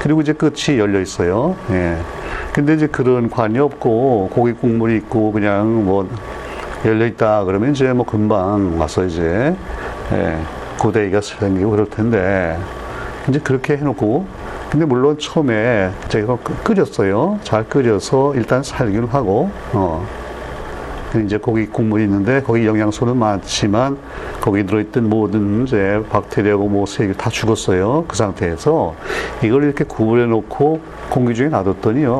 그리고 0.00 0.20
이제 0.20 0.32
끝이 0.32 0.78
열려 0.78 1.00
있어요. 1.00 1.56
예. 1.70 1.96
근데 2.52 2.74
이제 2.74 2.86
그런 2.86 3.30
관이 3.30 3.58
없고, 3.58 4.30
고기 4.32 4.52
국물이 4.52 4.96
있고, 4.96 5.32
그냥 5.32 5.84
뭐, 5.84 6.08
열려 6.84 7.06
있다 7.06 7.44
그러면 7.44 7.70
이제 7.70 7.92
뭐 7.92 8.04
금방 8.04 8.78
와서 8.78 9.04
이제, 9.04 9.54
예. 10.12 10.38
고데기가 10.78 11.20
생기고 11.20 11.70
그럴 11.70 11.86
텐데 11.88 12.58
이제 13.28 13.38
그렇게 13.38 13.76
해놓고 13.76 14.26
근데 14.74 14.86
물론 14.86 15.16
처음에 15.16 15.92
제가 16.08 16.36
끓였어요. 16.64 17.38
잘 17.44 17.62
끓여서 17.68 18.34
일단 18.34 18.64
살균 18.64 19.06
하고 19.06 19.48
어. 19.72 20.04
이제 21.24 21.36
고기 21.36 21.66
국물이 21.66 22.02
있는데 22.02 22.42
거기 22.42 22.66
영양소는 22.66 23.16
많지만 23.16 23.96
거기 24.40 24.66
들어있던 24.66 25.08
모든 25.08 25.62
이제 25.62 26.02
박테리아고 26.10 26.66
뭐 26.66 26.86
세균 26.86 27.14
다 27.16 27.30
죽었어요. 27.30 28.06
그 28.08 28.16
상태에서 28.16 28.96
이걸 29.44 29.62
이렇게 29.62 29.84
구분해 29.84 30.26
놓고 30.26 30.80
공기 31.08 31.36
중에 31.36 31.50
놔뒀더니요. 31.50 32.12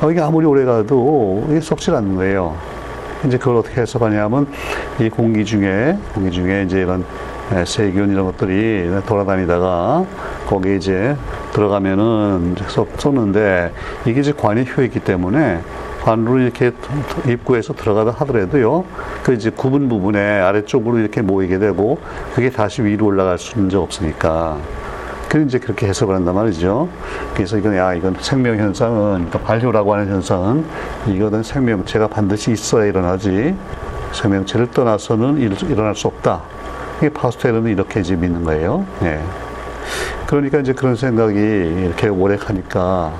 어, 0.00 0.10
이게 0.10 0.20
아무리 0.20 0.46
오래 0.46 0.64
가도 0.64 1.46
이게 1.48 1.60
썩질 1.60 1.94
않는 1.94 2.16
거예요. 2.16 2.56
이제 3.24 3.38
그걸 3.38 3.54
어떻게 3.54 3.80
해석하냐면 3.80 4.48
이 4.98 5.08
공기 5.08 5.44
중에 5.44 5.96
공기 6.12 6.32
중에 6.32 6.64
이제 6.64 6.80
이런 6.80 7.04
예, 7.54 7.64
세균 7.64 8.10
이런 8.10 8.26
것들이 8.26 8.90
돌아다니다가 9.06 10.04
거기에 10.46 10.76
이제 10.76 11.16
들어가면은 11.52 12.56
쏟는데 12.98 13.72
이게 14.06 14.20
이제 14.20 14.32
관이 14.32 14.62
휘어있기 14.62 15.00
때문에 15.00 15.60
관으로 16.02 16.38
이렇게 16.38 16.72
입구에서 17.26 17.74
들어가다 17.74 18.12
하더라도요 18.12 18.84
그 19.22 19.32
이제 19.32 19.50
구분 19.50 19.88
부분에 19.88 20.40
아래쪽으로 20.40 20.98
이렇게 20.98 21.22
모이게 21.22 21.58
되고 21.58 21.98
그게 22.34 22.50
다시 22.50 22.82
위로 22.82 23.06
올라갈 23.06 23.38
수 23.38 23.56
있는 23.56 23.68
적 23.68 23.82
없으니까 23.82 24.58
그 25.28 25.42
이제 25.42 25.58
그렇게 25.58 25.86
해석을 25.86 26.14
한단 26.14 26.34
말이죠. 26.34 26.88
그래서 27.34 27.58
이건 27.58 27.76
야 27.76 27.92
이건 27.92 28.16
생명 28.18 28.56
현상은 28.56 29.26
그러니까 29.26 29.38
발효라고 29.40 29.92
하는 29.92 30.08
현상은 30.08 30.64
이거는 31.06 31.42
생명체가 31.42 32.08
반드시 32.08 32.50
있어야 32.50 32.86
일어나지 32.86 33.54
생명체를 34.12 34.70
떠나서는 34.70 35.38
일 35.38 35.78
어날 35.78 35.94
수 35.94 36.08
없다. 36.08 36.40
이 37.02 37.10
파스텔은 37.10 37.66
이렇게 37.66 38.00
이제 38.00 38.16
믿는 38.16 38.42
거예요. 38.42 38.86
예. 39.02 39.20
그러니까 40.28 40.58
이제 40.58 40.74
그런 40.74 40.94
생각이 40.94 41.38
이렇게 41.38 42.08
오래 42.08 42.36
하니까 42.38 43.14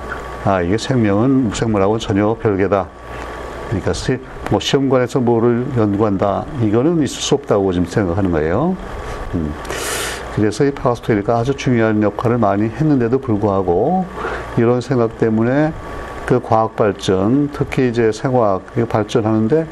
아 0.45 0.61
이게 0.61 0.77
생명은 0.77 1.49
무생물하고 1.49 1.99
전혀 1.99 2.35
별개다. 2.35 2.87
그러니까 3.69 3.93
뭐 4.51 4.61
시험관에서 4.61 5.21
뭐를 5.21 5.65
연구한다 5.79 6.45
이거는 6.61 7.03
있을 7.03 7.23
수 7.23 7.35
없다고 7.35 7.73
지금 7.73 7.87
생각하는 7.87 8.31
거예요. 8.31 8.77
음. 9.35 9.55
그래서 10.37 10.67
이 10.67 10.71
파스토리가 10.71 11.39
아주 11.39 11.55
중요한 11.55 12.03
역할을 12.03 12.37
많이 12.37 12.65
했는데도 12.65 13.21
불구하고 13.21 14.05
이런 14.59 14.83
생각 14.83 15.19
때문에 15.19 15.73
그 16.27 16.41
과학 16.41 16.77
발전, 16.77 17.49
특히 17.55 17.89
이제 17.89 18.13
생화학 18.13 18.67
발전하는데 18.87 19.67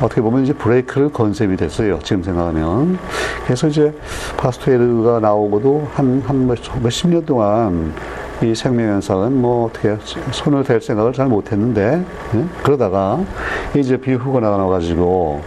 어떻게 0.00 0.20
보면 0.20 0.44
이제 0.44 0.52
브레이크를 0.52 1.10
건셉이 1.10 1.56
됐어요. 1.56 1.98
지금 2.02 2.22
생각하면. 2.22 2.98
그래서 3.44 3.68
이제 3.68 3.94
파스토에르가 4.36 5.20
나오고도 5.20 5.88
한, 5.94 6.22
한 6.26 6.48
몇십 6.82 7.10
년 7.10 7.24
동안 7.24 7.92
이 8.42 8.54
생명현상은 8.54 9.40
뭐 9.40 9.66
어떻게 9.66 9.96
손을 10.32 10.64
댈 10.64 10.80
생각을 10.80 11.12
잘 11.12 11.26
못했는데, 11.28 12.04
예? 12.34 12.44
그러다가 12.62 13.20
이제 13.76 13.96
뷰흐너가 13.96 14.40
나와가지고, 14.40 15.40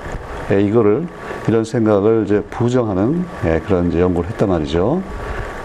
예, 0.51 0.61
이거를, 0.61 1.05
이런 1.47 1.63
생각을 1.65 2.23
이제 2.25 2.41
부정하는 2.49 3.25
예, 3.45 3.59
그런 3.65 3.89
이제 3.89 3.99
연구를 3.99 4.29
했단 4.29 4.47
말이죠. 4.47 5.01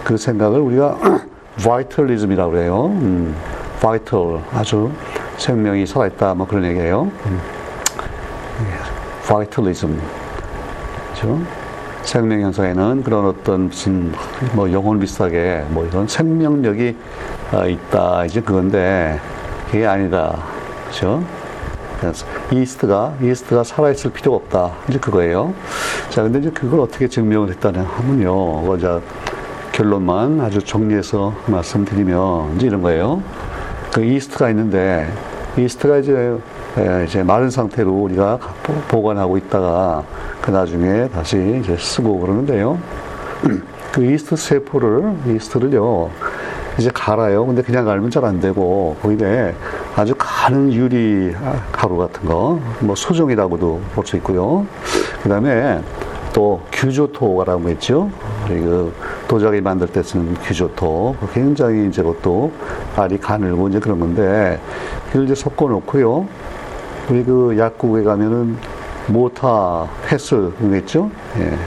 그 0.03 0.17
생각을 0.17 0.59
우리가 0.59 0.97
vitalism이라고 1.65 2.51
그래요. 2.51 2.87
음, 2.87 3.35
vital, 3.81 4.41
아주 4.53 4.91
생명이 5.37 5.85
살아있다, 5.85 6.33
뭐 6.33 6.45
그런 6.45 6.65
얘기예요. 6.65 7.09
음. 7.25 7.60
vitalism. 9.27 9.99
그죠? 11.13 11.39
생명 12.03 12.41
현상에는 12.41 13.03
그런 13.03 13.25
어떤 13.25 13.67
무슨 13.67 14.11
뭐 14.53 14.71
영혼 14.71 14.99
비슷하게 14.99 15.65
뭐 15.69 15.85
이런 15.85 16.07
생명력이 16.07 16.97
어, 17.53 17.67
있다 17.67 18.25
이제 18.25 18.41
그건데 18.41 19.19
그게 19.69 19.85
아니다 19.85 20.39
그래서 20.89 22.25
이스트가 22.51 23.13
이스트가 23.21 23.63
살아 23.63 23.91
있을 23.91 24.11
필요가 24.11 24.37
없다 24.37 24.71
이제 24.89 24.97
그거예요 24.97 25.53
자 26.09 26.23
근데 26.23 26.39
이제 26.39 26.49
그걸 26.49 26.79
어떻게 26.79 27.07
증명을 27.07 27.49
했다냐 27.49 27.83
하면요 27.83 28.33
뭐 28.33 28.75
이제 28.77 28.99
결론만 29.71 30.41
아주 30.41 30.61
정리해서 30.61 31.33
말씀드리면 31.47 32.55
이제 32.55 32.67
이런 32.67 32.81
거예요. 32.81 33.23
그 33.93 34.03
이스트가 34.03 34.49
있는데 34.49 35.07
이스트가 35.57 35.97
이제 35.97 36.37
이제 37.05 37.21
마른 37.23 37.49
상태로 37.49 37.91
우리가 37.91 38.39
보관하고 38.87 39.37
있다가 39.37 40.03
그 40.41 40.51
나중에 40.51 41.09
다시 41.09 41.59
이제 41.61 41.75
쓰고 41.77 42.19
그러는데요. 42.19 42.77
그 43.91 44.05
이스트 44.05 44.35
세포를 44.37 45.13
이스트를요 45.27 46.09
이제 46.77 46.89
갈아요. 46.93 47.45
근데 47.45 47.61
그냥 47.61 47.83
갈면 47.83 48.09
잘 48.09 48.23
안 48.23 48.39
되고 48.39 48.95
거기에 49.01 49.53
아주 49.97 50.13
가는 50.17 50.71
유리 50.71 51.33
가루 51.73 51.97
같은 51.97 52.23
거, 52.25 52.59
뭐 52.79 52.95
수정이라고도 52.95 53.81
볼 53.93 54.05
수 54.05 54.15
있고요. 54.17 54.65
그 55.21 55.27
다음에 55.27 55.81
또 56.31 56.61
규조토라고 56.71 57.67
했죠. 57.67 58.09
그 58.47 58.93
도자기 59.27 59.59
만들 59.59 59.87
때 59.87 60.01
쓰는 60.01 60.33
규조토. 60.35 61.17
굉장히 61.33 61.87
이제 61.89 62.01
그것도 62.01 62.53
알이 62.95 63.17
가늘고 63.17 63.67
이제 63.67 63.79
그런 63.79 63.99
건데, 63.99 64.57
그걸 65.07 65.25
이제 65.25 65.35
섞어 65.35 65.67
놓고요. 65.67 66.25
우리 67.09 67.23
그 67.23 67.55
약국에 67.57 68.03
가면은 68.03 68.57
mortar 69.07 69.87
pestle 70.05 70.51
있죠? 70.79 71.09
예. 71.37 71.57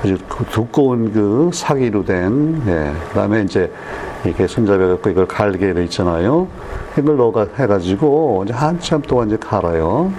아주 0.00 0.18
그 0.28 0.44
두꺼운 0.46 1.12
그 1.12 1.50
사기로 1.52 2.04
된, 2.04 2.62
예. 2.66 2.92
그 3.08 3.14
다음에 3.14 3.42
이제 3.42 3.72
이렇게 4.24 4.46
손잡이 4.46 4.86
갖고 4.86 5.10
이걸 5.10 5.26
갈게 5.26 5.72
돼 5.72 5.84
있잖아요. 5.84 6.48
이걸 6.98 7.16
넣어 7.16 7.46
해가지고 7.56 8.42
이제 8.44 8.54
한참 8.54 9.00
동안 9.02 9.28
이제 9.28 9.36
갈아요. 9.36 10.12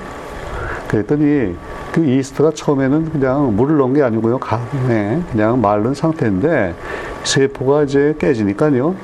그랬더니 0.88 1.55
그 1.91 2.05
이스트가 2.05 2.51
처음에는 2.53 3.12
그냥 3.12 3.55
물을 3.55 3.77
넣은 3.77 3.93
게 3.93 4.03
아니고요. 4.03 4.39
네, 4.88 5.21
그냥 5.31 5.62
마른 5.62 5.93
상태인데 5.93 6.75
세포가 7.24 7.83
이제 7.83 8.15
깨지니까요. 8.19 8.95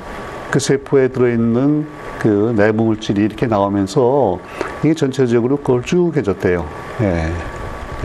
그 0.52 0.60
세포에 0.60 1.08
들어있는 1.10 1.86
그 2.22 2.54
내부 2.56 2.84
물질이 2.84 3.20
이렇게 3.24 3.48
나오면서 3.48 4.38
이게 4.84 4.94
전체적으로 4.94 5.58
걸쭉해졌대요. 5.58 6.68
예. 7.02 7.32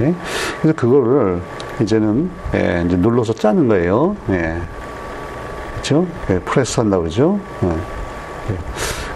예. 0.00 0.14
그래서 0.62 0.74
그거를 0.74 1.42
이제는 1.82 2.30
예, 2.54 2.82
이제 2.86 2.96
눌러서 2.96 3.34
짜는 3.34 3.68
거예요. 3.68 4.16
예. 4.30 4.56
그렇죠? 5.72 6.06
예, 6.30 6.38
프레스 6.40 6.80
한다고 6.80 7.02
그러죠. 7.02 7.38
예. 7.64 7.68
예. 7.68 8.58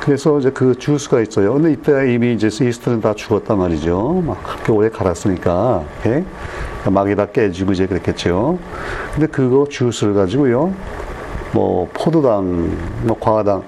그래서 0.01 0.39
이제 0.39 0.51
그 0.51 0.75
주스가 0.75 1.23
있어요. 1.23 1.55
근데 1.55 1.73
이때 1.73 2.13
이미 2.13 2.35
이제 2.35 2.49
이스트는 2.49 3.01
다 3.01 3.15
죽었단 3.15 3.57
말이죠. 3.57 4.23
막 4.27 4.45
그렇게 4.45 4.71
오래 4.71 4.91
갈았으니까. 4.91 5.83
예? 6.05 6.25
막이 6.91 7.17
다 7.17 7.25
깨지고 7.25 7.73
이제 7.73 7.87
그랬겠죠. 7.87 8.59
근데 9.15 9.27
그거 9.29 9.67
주스를 9.67 10.13
가지고요. 10.13 10.75
뭐 11.53 11.89
포도당, 11.95 12.71
뭐 13.05 13.17
과당 13.19 13.63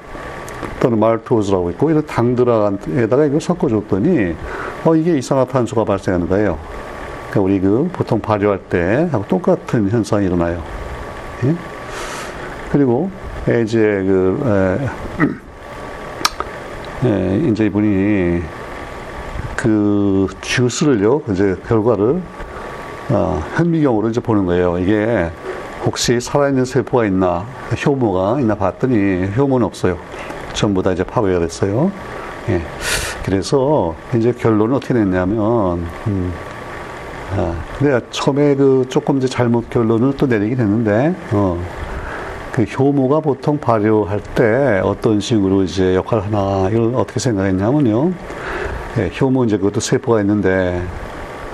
또는 0.82 0.98
말토즈라고 0.98 1.70
있고 1.70 1.90
이런 1.90 2.04
당들에다가 2.04 3.24
이걸 3.26 3.40
섞어줬더니 3.40 4.34
어 4.84 4.96
이게 4.96 5.16
이산화탄소가 5.16 5.84
발생하는 5.84 6.28
거예요. 6.28 6.58
그러니까 7.30 7.40
우리 7.40 7.60
그 7.60 7.88
보통 7.92 8.20
발효할 8.20 8.58
때 8.68 9.08
하고 9.12 9.24
똑같은 9.28 9.88
현상이 9.88 10.26
일어나요. 10.26 10.60
예? 11.44 11.54
그리고 12.72 13.10
이제 13.62 13.78
그 13.78 14.80
에, 17.04 17.08
에, 17.08 17.48
이제 17.48 17.66
이분이 17.66 18.42
그 19.54 20.26
주스를요 20.40 21.22
이제 21.30 21.54
결과를 21.68 22.20
어, 23.10 23.40
현미경으로 23.54 24.08
이제 24.08 24.20
보는 24.20 24.46
거예요. 24.46 24.78
이게 24.78 25.30
혹시 25.84 26.20
살아있는 26.20 26.64
세포가 26.64 27.06
있나, 27.06 27.44
효모가 27.86 28.40
있나 28.40 28.56
봤더니 28.56 29.30
효모는 29.36 29.64
없어요. 29.64 29.96
전부 30.52 30.82
다 30.82 30.92
이제 30.92 31.04
파괴가 31.04 31.40
됐어요. 31.40 31.90
예. 32.48 32.62
그래서 33.24 33.94
이제 34.16 34.32
결론은 34.32 34.76
어떻게 34.76 34.94
됐냐면, 34.94 35.86
음, 36.06 36.32
아, 37.36 37.54
근데 37.78 38.00
처음에 38.10 38.54
그 38.56 38.84
조금 38.88 39.18
이제 39.18 39.26
잘못 39.28 39.70
결론을 39.70 40.16
또 40.16 40.26
내리긴 40.26 40.58
했는데, 40.58 41.14
어, 41.30 41.58
그 42.52 42.62
효모가 42.62 43.20
보통 43.20 43.58
발효할 43.58 44.20
때 44.34 44.80
어떤 44.84 45.20
식으로 45.20 45.62
이제 45.62 45.94
역할을 45.94 46.24
하나, 46.24 46.68
이걸 46.68 46.94
어떻게 46.94 47.20
생각했냐면요. 47.20 48.12
예, 48.98 49.10
효모 49.18 49.44
이제 49.44 49.56
그것도 49.56 49.80
세포가 49.80 50.20
있는데, 50.20 50.82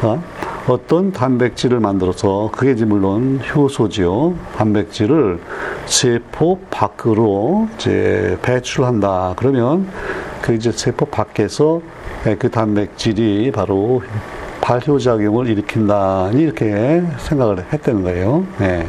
어? 0.02 0.20
어떤 0.68 1.12
단백질을 1.12 1.80
만들어서 1.80 2.50
그게 2.54 2.72
이제 2.72 2.84
물론 2.84 3.40
효소지요. 3.40 4.34
단백질을 4.56 5.40
세포 5.86 6.58
밖으로 6.70 7.68
이제 7.76 8.38
배출한다. 8.42 9.32
그러면 9.36 9.88
그 10.42 10.52
이제 10.52 10.70
세포 10.70 11.06
밖에서 11.06 11.80
그 12.38 12.50
단백질이 12.50 13.50
바로 13.52 14.02
발효작용을 14.60 15.46
일으킨다. 15.48 16.28
이렇게 16.34 17.02
생각을 17.18 17.64
했다는 17.72 18.02
거예요. 18.02 18.44
네. 18.58 18.86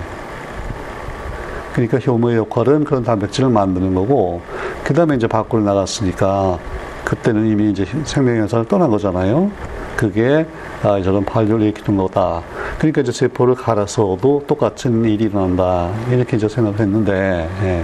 그러니까 1.73 1.99
효모의 1.99 2.37
역할은 2.37 2.83
그런 2.83 3.03
단백질을 3.03 3.49
만드는 3.49 3.95
거고, 3.95 4.41
그 4.83 4.93
다음에 4.93 5.15
이제 5.15 5.27
밖으로 5.27 5.61
나갔으니까, 5.61 6.59
그때는 7.05 7.47
이미 7.47 7.69
이제 7.69 7.85
생명현상을 8.03 8.65
떠난 8.65 8.89
거잖아요. 8.89 9.49
그게 9.95 10.45
아, 10.83 11.01
저런 11.01 11.25
발효를 11.25 11.61
일으키는 11.67 11.99
거다. 11.99 12.41
그러니까 12.77 13.01
이제 13.01 13.11
세포를 13.11 13.55
갈아서도 13.55 14.45
똑같은 14.47 15.03
일이 15.05 15.25
일어난다. 15.25 15.91
이렇게 16.09 16.37
이제 16.37 16.47
생각을 16.47 16.79
했는데, 16.79 17.49
예. 17.63 17.83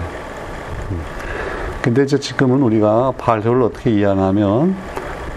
음. 0.91 1.01
근데 1.81 2.03
이제 2.03 2.17
지금은 2.17 2.61
우리가 2.61 3.13
발효를 3.17 3.63
어떻게 3.63 3.91
이해하냐면, 3.91 4.75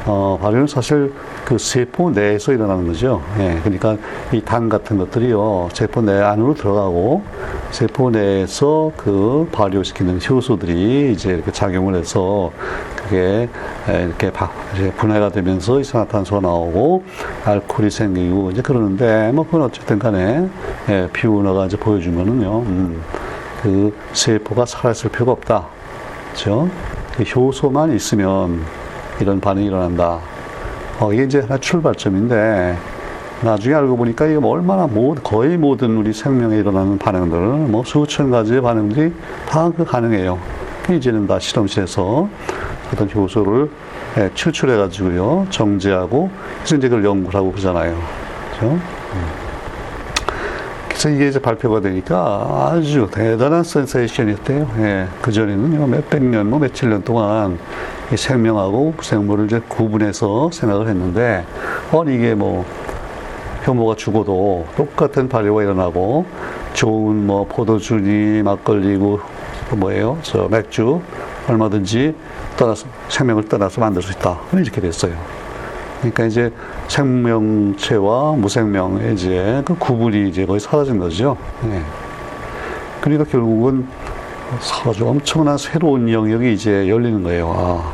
어, 0.06 0.38
발효는 0.40 0.68
사실 0.68 1.12
그 1.48 1.56
세포 1.56 2.10
내에서 2.10 2.52
일어나는 2.52 2.86
거죠. 2.88 3.22
예. 3.38 3.58
그러니까 3.64 3.96
이 4.32 4.42
당 4.42 4.68
같은 4.68 4.98
것들이요, 4.98 5.70
세포 5.72 6.02
내 6.02 6.20
안으로 6.20 6.52
들어가고, 6.52 7.22
세포 7.70 8.10
내에서 8.10 8.92
그 8.98 9.48
발효시키는 9.50 10.20
효소들이 10.28 11.10
이제 11.12 11.30
이렇게 11.30 11.50
작용을 11.50 11.94
해서 11.94 12.52
그게 12.96 13.48
이렇게 13.88 14.30
분해가 14.98 15.30
되면서 15.30 15.80
이산화탄소가 15.80 16.42
나오고 16.42 17.04
알코올이 17.46 17.90
생기고 17.90 18.50
이제 18.50 18.60
그러는데 18.60 19.32
뭐 19.32 19.46
그건 19.46 19.62
어쨌든 19.62 19.98
간에 19.98 20.46
예, 20.90 21.08
피우너가 21.14 21.64
이제 21.64 21.78
보여주면은요 21.78 22.58
음, 22.60 23.02
그 23.62 23.94
세포가 24.12 24.66
살아있을 24.66 25.10
필요가 25.10 25.32
없다 25.32 25.66
그렇죠 26.32 26.68
그 27.16 27.22
효소만 27.22 27.94
있으면 27.94 28.60
이런 29.20 29.40
반응이 29.40 29.66
일어난다 29.66 30.18
어, 31.00 31.12
이게 31.12 31.24
이제 31.24 31.40
하나 31.40 31.56
출발점인데 31.58 32.76
나중에 33.42 33.74
알고 33.76 33.96
보니까 33.96 34.26
이게 34.26 34.38
뭐 34.38 34.50
얼마나 34.50 34.88
모, 34.88 35.14
거의 35.14 35.56
모든 35.56 35.96
우리 35.96 36.12
생명에 36.12 36.56
일어나는 36.56 36.98
반응들, 36.98 37.38
뭐 37.68 37.84
수천 37.84 38.32
가지의 38.32 38.60
반응들이 38.62 39.12
다그 39.48 39.84
가능해요. 39.84 40.38
이제는 40.90 41.26
다 41.26 41.38
실험실에서 41.38 42.28
어떤 42.92 43.10
효소를 43.14 43.70
예, 44.16 44.30
추출해 44.34 44.76
가지고요, 44.76 45.46
정제하고, 45.50 46.30
그래서 46.56 46.76
이제 46.76 46.88
그걸 46.88 47.04
연구를 47.04 47.38
하고 47.38 47.52
그러잖아요. 47.52 47.96
그죠? 48.54 48.66
음. 48.66 48.80
그래서 50.88 51.10
이게 51.10 51.28
이제 51.28 51.38
발표가 51.38 51.80
되니까 51.80 52.70
아주 52.72 53.08
대단한 53.12 53.62
센세이션이었대요. 53.62 54.70
예, 54.78 55.06
그 55.20 55.30
전에는 55.30 55.90
몇백 55.90 56.24
년, 56.24 56.50
뭐 56.50 56.58
며칠 56.58 56.90
년 56.90 57.04
동안 57.04 57.58
생명하고 58.16 58.94
생물을 59.00 59.46
이제 59.46 59.60
구분해서 59.68 60.50
생각을 60.52 60.88
했는데, 60.88 61.44
어, 61.92 62.04
이게 62.04 62.34
뭐, 62.34 62.64
효모가 63.66 63.96
죽어도 63.96 64.66
똑같은 64.76 65.28
발효가 65.28 65.62
일어나고 65.62 66.24
좋은 66.72 67.26
뭐 67.26 67.44
포도주니 67.46 68.42
막걸리고 68.42 69.20
뭐예요? 69.76 70.18
저 70.22 70.48
맥주 70.48 71.00
얼마든지 71.48 72.14
떠나서 72.56 72.86
생명을 73.08 73.48
떠나서 73.48 73.80
만들 73.80 74.00
수 74.00 74.12
있다. 74.12 74.38
이렇게 74.52 74.80
됐어요. 74.80 75.12
그러니까 75.98 76.24
이제 76.24 76.52
생명체와 76.86 78.32
무생명의 78.32 79.14
이제 79.14 79.62
그 79.64 79.74
구분이 79.74 80.28
이제 80.28 80.46
거의 80.46 80.60
사라진 80.60 80.98
거죠. 80.98 81.36
네. 81.62 81.82
그러니까 83.00 83.24
결국은 83.24 83.86
아주 84.86 85.06
엄청난 85.06 85.58
새로운 85.58 86.10
영역이 86.10 86.52
이제 86.54 86.88
열리는 86.88 87.22
거예요. 87.22 87.52
아, 87.54 87.92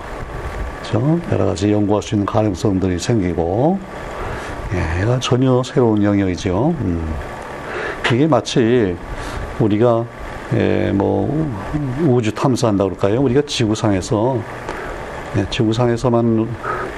그렇죠? 0.95 1.21
여러 1.33 1.47
가지 1.47 1.73
연구할 1.73 2.03
수 2.03 2.15
있는 2.15 2.25
가능성들이 2.25 3.01
생기고 3.01 3.79
예, 4.73 5.19
전혀 5.21 5.61
새로운 5.65 6.03
영역이죠. 6.03 6.75
음. 6.81 7.15
이게 8.13 8.29
마치 8.29 8.97
우리가 9.59 10.05
예, 10.55 10.93
뭐 10.95 11.49
우주 12.07 12.33
탐사한다 12.33 12.85
그럴까요? 12.85 13.21
우리가 13.23 13.43
지구상에서 13.45 14.39
예, 15.37 15.47
지구상에서만 15.51 16.49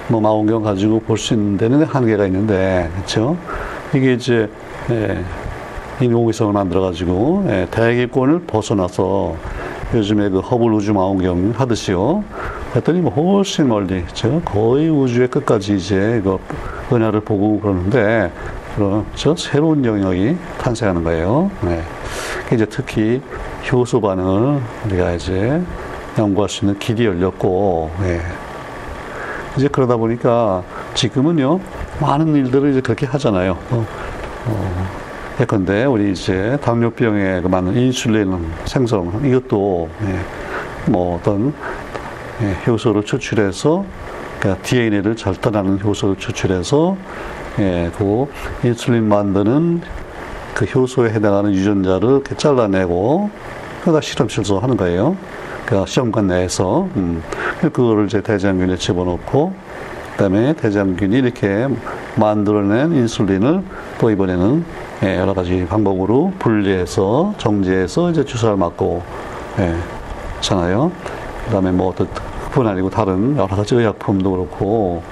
뭐 0.08 0.20
망원경 0.20 0.62
가지고 0.62 1.00
볼 1.00 1.16
수 1.16 1.32
있는 1.32 1.56
데는 1.56 1.84
한계가 1.84 2.26
있는데, 2.26 2.90
그렇죠? 2.94 3.36
이게 3.94 4.12
이제 4.12 4.48
예, 4.90 5.24
인공위성을 6.00 6.52
만들어 6.52 6.82
가지고 6.82 7.46
예, 7.48 7.66
대기권을 7.70 8.42
벗어나서 8.46 9.36
요즘에 9.94 10.28
그 10.28 10.40
허블 10.40 10.70
우주 10.74 10.92
망원경 10.92 11.54
하듯이요. 11.56 12.24
했더니 12.76 13.00
뭐 13.00 13.10
훨씬 13.10 13.68
멀리, 13.68 14.04
저 14.12 14.40
거의 14.44 14.90
우주의 14.90 15.28
끝까지 15.28 15.76
이제 15.76 16.20
그 16.22 16.38
은하를 16.94 17.20
보고 17.20 17.58
그러는데 17.58 18.30
그런 18.74 19.06
저 19.14 19.34
새로운 19.34 19.82
영역이 19.84 20.36
탄생하는 20.58 21.02
거예요. 21.02 21.50
네. 21.62 21.82
이제 22.52 22.66
특히 22.66 23.22
효소 23.72 24.00
반응을 24.02 24.60
우리가 24.84 25.12
이제 25.12 25.62
연구할 26.18 26.50
수 26.50 26.64
있는 26.64 26.78
길이 26.78 27.06
열렸고, 27.06 27.90
네. 28.02 28.20
이제 29.56 29.68
그러다 29.68 29.96
보니까 29.96 30.62
지금은요 30.92 31.60
많은 31.98 32.34
일들을 32.34 32.72
이제 32.72 32.80
그렇게 32.82 33.06
하잖아요. 33.06 33.52
어, 33.70 33.86
어, 34.46 34.86
예컨대 35.40 35.86
우리 35.86 36.12
이제 36.12 36.58
당뇨병에 36.62 37.40
그 37.40 37.48
많은 37.48 37.74
인슐린 37.74 38.52
생성 38.66 39.22
이것도 39.24 39.88
예, 40.02 40.90
뭐 40.90 41.16
어떤 41.16 41.48
예, 41.48 41.85
효소를 42.66 43.04
추출해서 43.04 43.84
그러니까 44.38 44.62
DNA를 44.62 45.16
절단하는 45.16 45.80
효소를 45.82 46.16
추출해서 46.16 46.96
예, 47.58 47.90
그 47.96 48.26
인슐린 48.62 49.08
만드는 49.08 49.80
그 50.54 50.64
효소에 50.66 51.10
해당하는 51.10 51.52
유전자를 51.52 52.08
이렇게 52.10 52.34
잘라내고 52.34 53.30
그다 53.84 54.00
실험실에서 54.00 54.58
하는 54.58 54.76
거예요. 54.76 55.16
그 55.64 55.84
시험관 55.86 56.28
내에서 56.28 56.88
음, 56.96 57.22
그거를 57.60 58.06
이제 58.06 58.20
대장균에 58.20 58.76
집어넣고 58.76 59.52
그다음에 60.12 60.54
대장균이 60.54 61.16
이렇게 61.16 61.68
만들어낸 62.16 62.92
인슐린을 62.92 63.62
또 63.98 64.10
이번에는 64.10 64.64
예, 65.04 65.18
여러 65.18 65.34
가지 65.34 65.66
방법으로 65.68 66.32
분리해서 66.38 67.34
정제해서 67.38 68.10
이제 68.10 68.24
주사를 68.24 68.56
맞고 68.56 69.02
예, 69.58 69.74
잖아요. 70.40 70.90
그다음에 71.46 71.70
뭐 71.70 71.88
어떤 71.90 72.08
뿐 72.52 72.66
아니고 72.66 72.90
다른 72.90 73.36
여러 73.36 73.46
가지 73.48 73.74
의약품도 73.74 74.30
그렇고 74.30 75.02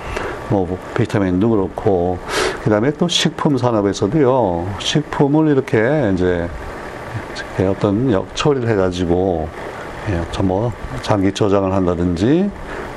뭐 0.51 0.79
비타민도 0.97 1.49
그렇고 1.49 2.19
그다음에 2.63 2.91
또 2.93 3.09
식품 3.09 3.57
산업에서도요 3.57 4.67
식품을 4.79 5.49
이렇게 5.49 6.11
이제 6.15 6.49
어떤 7.69 8.27
처리를 8.35 8.69
해가지고 8.69 9.49
예, 10.11 10.43
뭐 10.43 10.71
장기 11.03 11.33
저장을 11.33 11.73
한다든지 11.73 12.51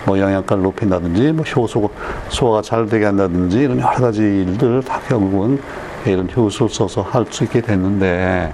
뭐 0.06 0.19
영양가를 0.19 0.63
높인다든지 0.63 1.32
뭐 1.32 1.45
효소 1.45 1.89
소화가 2.30 2.62
잘 2.62 2.88
되게 2.88 3.06
한다든지 3.06 3.60
이런 3.60 3.80
여러 3.80 3.91
가지 3.91 4.21
일들을 4.21 4.84
다 4.84 5.00
결국은 5.08 5.62
이런 6.06 6.28
효소를 6.34 6.73
써서 6.73 7.02
할 7.02 7.26
수 7.30 7.43
있게 7.43 7.62
됐는데 7.62 8.54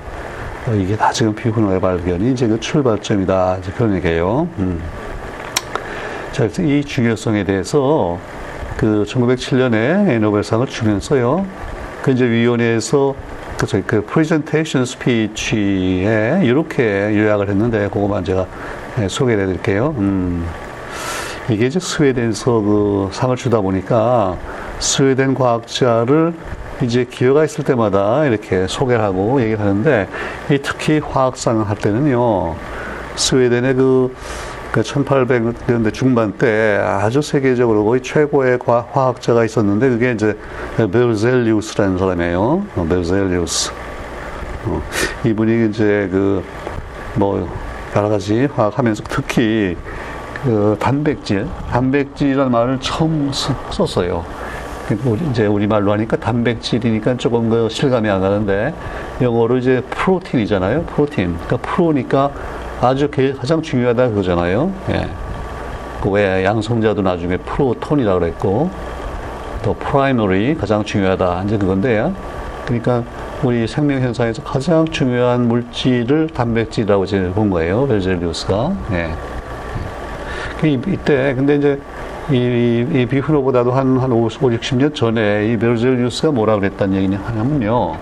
어, 0.65 0.73
이게 0.75 0.95
다 0.95 1.11
지금 1.11 1.35
비훈의 1.35 1.81
발견이 1.81 2.31
이제 2.31 2.47
그 2.47 2.59
출발점이다 2.59 3.57
이제 3.59 3.71
그런 3.73 3.95
얘기예요. 3.95 4.47
음. 4.59 4.81
자, 6.31 6.45
이 6.45 6.83
중요성에 6.83 7.43
대해서 7.43 8.17
그 8.77 9.05
1907년에 9.07 10.19
노벨상을 10.19 10.65
주면서요. 10.67 11.45
그 12.01 12.11
이제 12.11 12.25
위원회에서 12.25 13.13
그 13.57 13.67
저희 13.67 13.83
그 13.83 14.05
프레젠테이션 14.05 14.85
스피치에 14.85 16.41
이렇게 16.43 17.17
요약을 17.17 17.49
했는데 17.49 17.89
그거만 17.89 18.23
제가 18.23 18.47
네, 18.97 19.07
소개해 19.09 19.45
드릴게요. 19.45 19.93
음. 19.97 20.45
이게 21.49 21.65
이제 21.65 21.79
스웨덴에서 21.79 22.51
그 22.61 23.09
상을 23.11 23.35
주다 23.35 23.59
보니까 23.59 24.37
스웨덴 24.79 25.33
과학자를 25.33 26.33
이제 26.81 27.05
기회가 27.05 27.45
있을 27.45 27.63
때마다 27.63 28.25
이렇게 28.25 28.67
소개를 28.67 29.03
하고 29.03 29.41
얘기를 29.41 29.59
하는데 29.59 30.07
이 30.51 30.59
특히 30.61 30.99
화학상 30.99 31.61
할 31.61 31.77
때는요 31.77 32.55
스웨덴의 33.15 33.75
그, 33.75 34.15
그 34.71 34.81
1800년대 34.81 35.93
중반 35.93 36.33
때 36.33 36.79
아주 36.83 37.21
세계적으로 37.21 37.85
거의 37.85 38.01
최고의 38.01 38.59
과, 38.59 38.87
화학자가 38.91 39.45
있었는데 39.45 39.89
그게 39.89 40.11
이제 40.11 40.37
베르젤리우스라는 40.77 41.97
사람이에요. 41.97 42.41
어, 42.75 42.85
베르젤리우스. 42.89 43.71
어, 44.65 44.81
이분이 45.23 45.69
이제 45.69 46.09
그 46.11 46.43
뭐 47.15 47.47
여러 47.95 48.09
가지 48.09 48.45
화학하면서 48.45 49.03
특히 49.07 49.77
그 50.43 50.75
단백질, 50.79 51.47
단백질이라는 51.69 52.51
말을 52.51 52.79
처음 52.81 53.31
썼어요. 53.71 54.25
우리 55.05 55.19
이제 55.29 55.45
우리말로 55.45 55.93
하니까 55.93 56.17
단백질이니까 56.17 57.17
조금 57.17 57.49
그 57.49 57.69
실감이 57.69 58.09
안 58.09 58.21
가는데 58.21 58.73
영어로 59.21 59.57
이제 59.57 59.81
protein이잖아요. 59.89 60.83
protein. 60.83 61.37
그러니까 61.45 61.57
pro니까 61.57 62.31
아주 62.81 63.09
가장 63.39 63.61
중요하다 63.61 64.09
그거잖아요. 64.09 64.71
예. 64.89 65.07
그왜 66.01 66.43
양성자도 66.43 67.01
나중에 67.01 67.37
proton이라고 67.37 68.19
그랬고 68.19 68.69
또 69.63 69.73
primary 69.75 70.55
가장 70.55 70.83
중요하다 70.83 71.43
이제 71.45 71.57
그건데요. 71.57 72.13
그러니까 72.65 73.03
우리 73.41 73.65
생명 73.67 74.01
현상에서 74.01 74.43
가장 74.43 74.85
중요한 74.85 75.47
물질을 75.47 76.27
단백질이라고 76.27 77.05
이제 77.05 77.31
본 77.33 77.49
거예요. 77.49 77.87
벨젤리우스가. 77.87 78.73
예. 78.91 79.11
이때 80.65 81.33
근데 81.35 81.55
이제 81.55 81.79
이, 82.31 82.85
이 82.93 83.05
비프로보다도 83.05 83.71
한, 83.73 83.97
한 83.97 84.11
50, 84.11 84.41
60년 84.41 84.95
전에 84.95 85.47
이 85.47 85.57
베르젤리우스가 85.57 86.31
뭐라 86.31 86.55
그랬다는 86.55 86.95
얘기냐 86.95 87.19
하냐면요. 87.23 87.97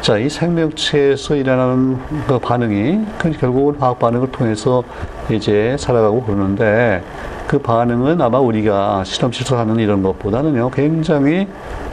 자, 0.00 0.18
이 0.18 0.28
생명체에서 0.28 1.36
일어나는 1.36 1.98
그 2.26 2.38
반응이 2.38 3.00
그 3.18 3.32
결국은 3.32 3.74
화학 3.80 3.98
반응을 3.98 4.30
통해서 4.30 4.82
이제 5.30 5.76
살아가고 5.78 6.22
그러는데 6.22 7.02
그 7.48 7.58
반응은 7.58 8.20
아마 8.20 8.38
우리가 8.38 9.02
실험실에서 9.04 9.58
하는 9.58 9.76
이런 9.80 10.02
것보다는요, 10.02 10.70
굉장히 10.70 11.48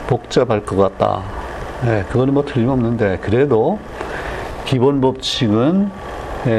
복잡할 0.06 0.64
것 0.64 0.76
같다. 0.76 1.22
네, 1.84 2.04
그거는 2.08 2.34
뭐 2.34 2.44
틀림없는데, 2.44 3.18
그래도 3.20 3.78
기본 4.64 5.00
법칙은 5.00 5.90
예, 5.90 6.07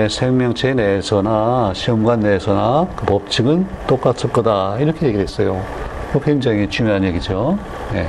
생명체 0.09 0.73
내에서나 0.73 1.71
시험관 1.73 2.19
내에서나 2.19 2.87
그 2.95 3.05
법칙은 3.05 3.65
똑같을 3.87 4.31
거다 4.31 4.77
이렇게 4.79 5.07
얘기를 5.07 5.23
했어요. 5.23 5.61
굉장히 6.23 6.67
중요한 6.67 7.03
얘기죠. 7.03 7.57
예. 7.93 8.07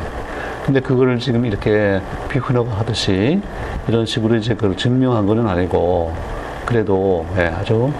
근데 0.65 0.81
그거를 0.81 1.19
지금 1.19 1.45
이렇게 1.45 2.01
비훈허가 2.29 2.79
하듯이 2.79 3.41
이런 3.89 4.05
식으로 4.05 4.37
이제 4.37 4.55
그걸 4.55 4.77
증명한 4.77 5.27
거는 5.27 5.47
아니고 5.47 6.13
그래도 6.67 7.27
예, 7.37 7.47
아주 7.47 7.93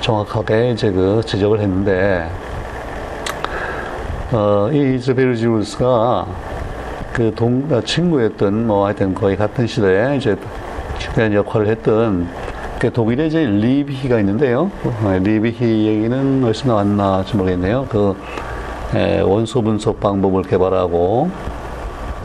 정확하게 0.00 0.70
이제 0.70 0.90
그 0.90 1.22
지적을 1.24 1.60
했는데 1.60 2.30
어, 4.32 4.68
이 4.72 4.94
이즈베르 4.96 5.36
지우스가 5.36 6.26
그 7.12 7.32
동, 7.34 7.82
친구였던 7.84 8.66
뭐 8.66 8.86
하여튼 8.86 9.14
거의 9.14 9.36
같은 9.36 9.66
시대에 9.66 10.16
이제 10.16 10.36
중요한 10.98 11.32
역할을 11.32 11.68
했던 11.68 12.28
그 12.78 12.92
독일에 12.92 13.26
이제 13.26 13.44
리비히가 13.46 14.20
있는데요. 14.20 14.70
어, 14.84 15.18
리비히 15.22 15.86
얘기는 15.86 16.44
어디서 16.44 16.68
나왔나 16.68 17.24
좀 17.24 17.38
모르겠네요. 17.38 17.86
그 17.88 18.14
에, 18.94 19.20
원소 19.20 19.62
분석 19.62 19.98
방법을 19.98 20.42
개발하고 20.42 21.30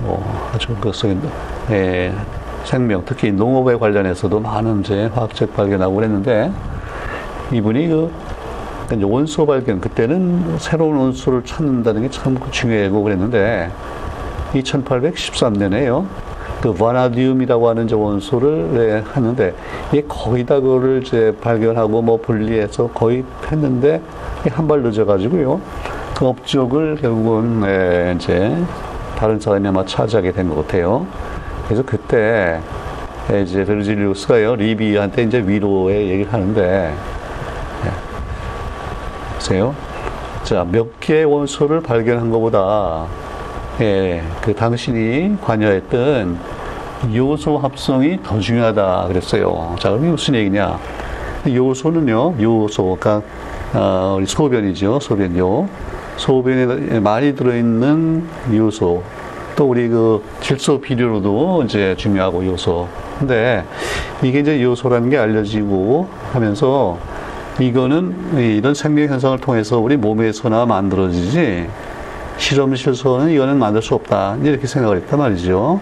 뭐 0.04 0.52
아주 0.54 0.76
그 0.82 0.92
속에 0.92 1.16
에, 1.72 2.12
생명 2.66 3.04
특히 3.06 3.32
농업에 3.32 3.78
관련해서도 3.78 4.40
많은 4.42 4.82
이제 4.82 5.10
화학적 5.14 5.56
발견하고 5.56 5.96
그랬는데 5.96 6.52
이분이 7.54 7.88
그 7.88 8.12
원소 9.02 9.46
발견 9.46 9.80
그때는 9.80 10.58
새로운 10.60 10.98
원소를 10.98 11.44
찾는다는 11.46 12.02
게 12.02 12.10
참 12.10 12.38
중요하고 12.52 13.04
그랬는데 13.04 13.72
2813년에요. 14.54 16.06
그 16.62 16.74
바나디움이라고 16.74 17.70
하는 17.70 17.88
저 17.88 17.98
원소를 17.98 18.74
네, 18.74 19.04
하는데 19.14 19.54
이게 19.92 20.04
거의 20.08 20.46
다 20.46 20.60
그거를 20.60 21.02
이제 21.04 21.36
발견하고 21.42 22.02
뭐 22.02 22.18
분리해서 22.18 22.88
거의 22.94 23.24
했는데 23.52 24.00
한 24.50 24.68
발 24.68 24.82
늦어가지고요. 24.84 25.60
그 26.16 26.28
업적을 26.28 26.98
결국은 27.02 27.62
네, 27.62 28.14
이제 28.16 28.56
다른 29.18 29.40
사람이 29.40 29.68
아마 29.68 29.84
차지하게 29.86 30.32
된 30.34 30.50
것 30.50 30.56
같아요. 30.68 31.06
그래서 31.66 31.84
그때 31.84 32.60
이제 33.44 33.64
베르질리우스가요 33.66 34.56
리비한테 34.56 35.24
이제 35.24 35.40
위로의 35.46 36.10
얘기를 36.10 36.32
하는데 36.32 36.62
네. 37.84 37.92
보세요. 39.36 39.74
자, 40.44 40.66
몇 40.70 41.00
개의 41.00 41.26
원소를 41.26 41.82
발견한 41.82 42.30
것보다 42.30 43.06
예, 43.82 44.22
그 44.42 44.54
당신이 44.54 45.38
관여했던 45.42 46.38
요소 47.16 47.58
합성이 47.58 48.20
더 48.22 48.40
중요하다 48.40 49.06
그랬어요. 49.08 49.76
자, 49.80 49.90
그럼 49.90 50.12
무슨 50.12 50.36
얘기냐? 50.36 50.78
요소는요, 51.48 52.36
요소, 52.40 52.98
그러니까 53.00 53.28
어, 53.74 54.18
우리 54.20 54.28
소변이죠, 54.28 55.00
소변요. 55.00 55.68
소변에 56.18 57.00
많이 57.00 57.36
들어있는 57.36 58.24
요소, 58.54 59.02
또 59.56 59.66
우리 59.68 59.88
그 59.88 60.24
질소 60.42 60.80
비료로도 60.80 61.64
이제 61.64 61.96
중요하고 61.98 62.46
요소. 62.46 62.88
근데 63.18 63.64
이게 64.22 64.42
이제 64.42 64.62
요소라는 64.62 65.10
게 65.10 65.18
알려지고 65.18 66.08
하면서 66.34 67.00
이거는 67.60 68.38
이런 68.38 68.76
생명 68.76 69.08
현상을 69.08 69.40
통해서 69.40 69.80
우리 69.80 69.98
몸에서나 69.98 70.68
만들어지지 70.68 71.68
실험실에서는 72.42 73.30
이거는 73.30 73.58
만들 73.60 73.82
수 73.82 73.94
없다. 73.96 74.38
이렇게 74.42 74.68
생각을 74.68 74.98
했단 74.98 75.20
말이죠. 75.20 75.80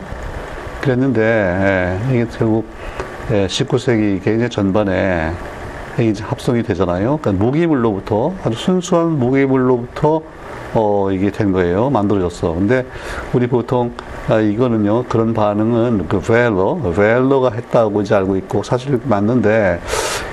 그랬는데, 0.82 1.22
예, 1.22 2.14
이게 2.14 2.28
결국 2.38 2.66
19세기 3.30 4.16
예, 4.16 4.20
굉장히 4.20 4.50
전반에 4.50 5.32
이제 6.00 6.24
합성이 6.24 6.64
되잖아요. 6.64 7.20
그러니까 7.22 7.44
무기물로부터 7.44 8.34
아주 8.44 8.58
순수한 8.58 9.18
무기물로부터 9.20 10.22
어, 10.74 11.10
이게 11.12 11.32
된 11.32 11.52
거예요. 11.52 11.90
만들어졌어. 11.90 12.54
근데 12.54 12.86
우리 13.34 13.48
보통 13.48 13.92
아, 14.28 14.40
이거는요, 14.40 15.06
그런 15.06 15.34
반응은 15.34 16.08
그 16.08 16.20
벨러, 16.22 16.76
벨러가 16.96 17.52
했다고 17.52 18.02
이제 18.02 18.16
알고 18.16 18.38
있고 18.38 18.62
사실 18.64 19.00
맞는데 19.04 19.80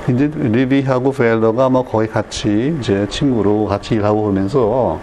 이제 0.08 0.30
리비하고 0.34 1.12
벨러가 1.12 1.68
뭐 1.70 1.82
거의 1.82 2.08
같이 2.08 2.76
이제 2.78 3.06
친구로 3.08 3.66
같이 3.66 3.94
일하고 3.94 4.22
그러면서 4.22 5.00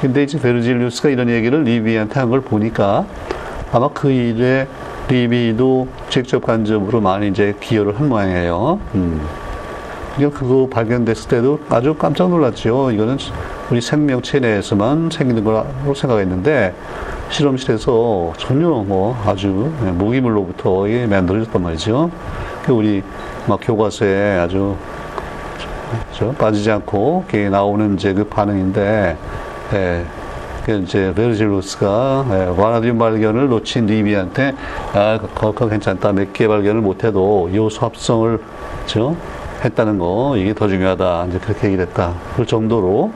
근데 0.00 0.22
이제 0.22 0.38
베르질리우스가 0.40 1.08
이런 1.08 1.28
얘기를 1.28 1.62
리비한테 1.64 2.20
한 2.20 2.30
걸 2.30 2.40
보니까 2.40 3.04
아마 3.72 3.88
그 3.88 4.10
일에 4.10 4.66
리비도 5.08 5.88
직접 6.10 6.44
간접으로 6.44 7.00
많이 7.00 7.28
이제 7.28 7.54
기여를 7.60 7.98
한 7.98 8.08
모양이에요. 8.08 8.78
음. 8.94 9.20
그거 10.18 10.68
발견됐을 10.70 11.28
때도 11.28 11.60
아주 11.70 11.94
깜짝 11.94 12.28
놀랐죠. 12.30 12.90
이거는 12.90 13.18
우리 13.70 13.80
생명체 13.80 14.40
내에서만 14.40 15.10
생기는 15.12 15.44
거라고 15.44 15.94
생각했는데 15.94 16.74
실험실에서 17.30 18.32
전혀 18.36 18.68
뭐 18.68 19.16
아주 19.24 19.70
무기물로부터 19.80 20.86
만들어졌단 21.08 21.62
말이죠. 21.62 22.10
그 22.64 22.72
우리 22.72 23.02
막 23.46 23.60
교과서에 23.62 24.38
아주 24.38 24.74
빠지지 26.36 26.70
않고 26.72 27.24
나오는 27.50 27.94
이제 27.94 28.12
그 28.12 28.24
반응인데 28.24 29.16
예, 29.74 30.04
그 30.64 30.72
이제 30.78 31.12
베르질루스가 31.14 32.26
예, 32.30 32.60
와나디움 32.60 32.98
발견을 32.98 33.48
놓친 33.48 33.86
리비한테 33.86 34.54
아, 34.94 35.18
그거 35.34 35.68
괜찮다. 35.68 36.12
몇 36.12 36.32
개 36.32 36.48
발견을 36.48 36.80
못해도 36.80 37.50
요소 37.54 37.84
합성을 37.86 38.38
저 38.86 39.14
했다는 39.64 39.98
거 39.98 40.34
이게 40.36 40.54
더 40.54 40.68
중요하다. 40.68 41.26
이제 41.28 41.38
그렇게 41.38 41.66
얘기를 41.68 41.86
했다. 41.86 42.14
그 42.36 42.46
정도로 42.46 43.12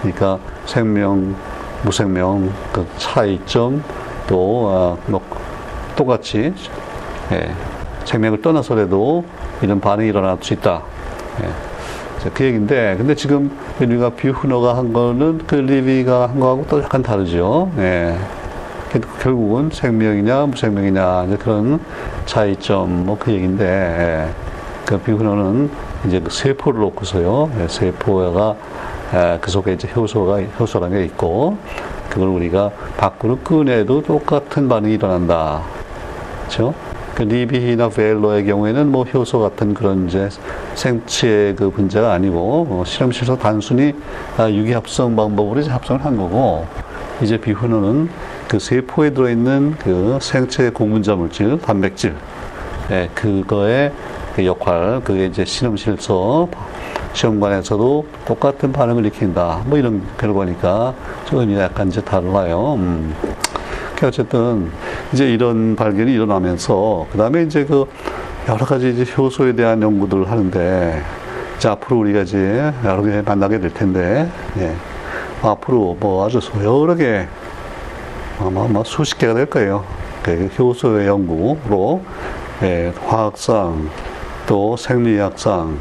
그러니까 0.00 0.38
생명, 0.66 1.34
무생명 1.82 2.52
그 2.72 2.86
차이점 2.98 3.82
또 4.28 4.96
아, 5.04 5.10
뭐 5.10 5.20
똑같이 5.96 6.52
예, 7.32 7.50
생명을 8.04 8.42
떠나서라도 8.42 9.24
이런 9.62 9.80
반응이 9.80 10.08
일어날 10.08 10.36
수 10.40 10.54
있다. 10.54 10.82
예. 11.42 11.65
그 12.34 12.44
얘기인데, 12.44 12.96
근데 12.96 13.14
지금 13.14 13.50
우리가 13.80 14.10
뷰흐너가 14.10 14.76
한 14.76 14.92
거는 14.92 15.42
그 15.46 15.54
리비가 15.56 16.28
한 16.28 16.40
거하고 16.40 16.66
또 16.68 16.82
약간 16.82 17.02
다르죠. 17.02 17.70
예. 17.78 18.16
결국은 19.20 19.68
생명이냐 19.70 20.46
무생명이냐 20.46 21.26
그런 21.38 21.80
차이점 22.24 23.04
뭐 23.04 23.18
그 23.18 23.30
얘기인데 23.32 23.64
예. 23.64 24.28
그 24.86 24.98
뷰흐너는 24.98 25.70
이제 26.06 26.20
그 26.20 26.30
세포를 26.30 26.80
놓고서요 26.80 27.50
예. 27.60 27.68
세포가 27.68 28.56
예. 29.14 29.38
그 29.40 29.50
속에 29.50 29.74
이제 29.74 29.88
효소가 29.94 30.40
효소라는 30.58 30.98
게 30.98 31.04
있고 31.04 31.58
그걸 32.08 32.28
우리가 32.28 32.70
밖으로 32.96 33.38
꺼내도 33.38 34.02
똑같은 34.02 34.68
반응이 34.68 34.94
일어난다. 34.94 35.60
그렇죠? 36.40 36.72
그 37.16 37.22
리비나 37.22 37.88
벨로의 37.88 38.44
경우에는 38.44 38.92
뭐 38.92 39.04
효소 39.04 39.40
같은 39.40 39.72
그런 39.72 40.06
이제 40.06 40.28
생체 40.74 41.54
그 41.56 41.70
분자가 41.70 42.12
아니고 42.12 42.66
뭐 42.66 42.84
실험실에서 42.84 43.38
단순히 43.38 43.94
아, 44.36 44.50
유기합성 44.50 45.16
방법으로 45.16 45.62
이제 45.62 45.70
합성을 45.70 46.04
한 46.04 46.18
거고 46.18 46.66
이제 47.22 47.38
비후노는 47.38 48.10
그 48.48 48.58
세포에 48.58 49.14
들어있는 49.14 49.76
그 49.78 50.18
생체 50.20 50.68
공분자 50.68 51.14
물질, 51.14 51.58
단백질, 51.58 52.14
예, 52.90 53.08
그거의 53.14 53.92
그 54.34 54.44
역할, 54.44 55.00
그게 55.02 55.24
이제 55.24 55.42
실험실에서 55.46 56.48
시험관에서도 57.14 58.06
똑같은 58.26 58.72
반응을 58.72 59.06
일으킨다. 59.06 59.62
뭐 59.64 59.78
이런 59.78 60.02
결과니까 60.18 60.92
좀 61.24 61.50
약간 61.58 61.88
이제 61.88 62.02
달라요. 62.02 62.74
음. 62.74 63.14
그러니까 63.96 64.08
어쨌든 64.08 64.70
이제 65.12 65.32
이런 65.32 65.76
발견이 65.76 66.12
일어나면서 66.12 67.06
그 67.12 67.18
다음에 67.18 67.42
이제 67.42 67.64
그 67.64 67.86
여러 68.48 68.64
가지 68.64 68.90
이제 68.90 69.04
효소에 69.16 69.54
대한 69.54 69.82
연구들을 69.82 70.30
하는데 70.30 71.02
이제 71.56 71.68
앞으로 71.68 72.00
우리가 72.00 72.20
이제 72.22 72.72
여러 72.84 73.02
개 73.02 73.22
만나게 73.22 73.60
될 73.60 73.72
텐데 73.72 74.28
예. 74.58 74.74
앞으로 75.42 75.96
뭐 76.00 76.26
아주 76.26 76.40
여러 76.62 76.94
개 76.94 77.26
아마 78.40 78.66
뭐 78.66 78.84
수십 78.84 79.18
개가 79.18 79.34
될 79.34 79.46
거예요. 79.46 79.84
그 80.22 80.50
효소의 80.58 81.06
연구로 81.06 82.02
예, 82.62 82.92
화학상 83.06 83.88
또 84.46 84.76
생리학상 84.76 85.76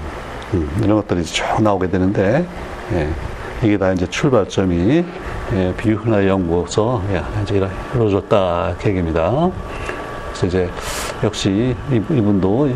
음, 0.54 0.82
이런 0.84 0.98
것들이 0.98 1.24
쭉 1.24 1.44
나오게 1.62 1.90
되는데 1.90 2.46
예. 2.94 3.10
이게 3.64 3.78
다 3.78 3.92
이제 3.92 4.06
출발점이 4.08 5.04
예, 5.54 5.74
비훈화 5.78 6.26
연구소 6.28 7.02
예, 7.12 7.22
이제 7.44 7.68
이루어졌다 7.94 8.76
계획입니다. 8.80 9.52
그래서 10.30 10.48
이제 10.48 10.70
역시 11.24 11.76
이분도 11.92 12.70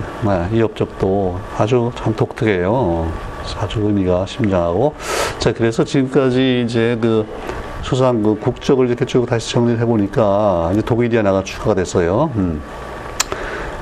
이 0.53 0.61
업적도 0.61 1.39
아주 1.57 1.91
참 1.95 2.15
독특해요. 2.15 3.11
아주 3.59 3.81
의미가 3.81 4.27
심장하고 4.27 4.93
자 5.39 5.51
그래서 5.51 5.83
지금까지 5.83 6.63
이제 6.65 6.97
그 7.01 7.25
수상 7.81 8.21
그 8.21 8.35
국적을 8.35 8.87
이렇게 8.87 9.05
쭉 9.05 9.25
다시 9.25 9.51
정리를 9.51 9.79
해보니까 9.81 10.69
이제 10.73 10.81
독일이 10.81 11.17
하나가 11.17 11.43
추가가 11.43 11.73
됐어요. 11.73 12.31
음. 12.35 12.61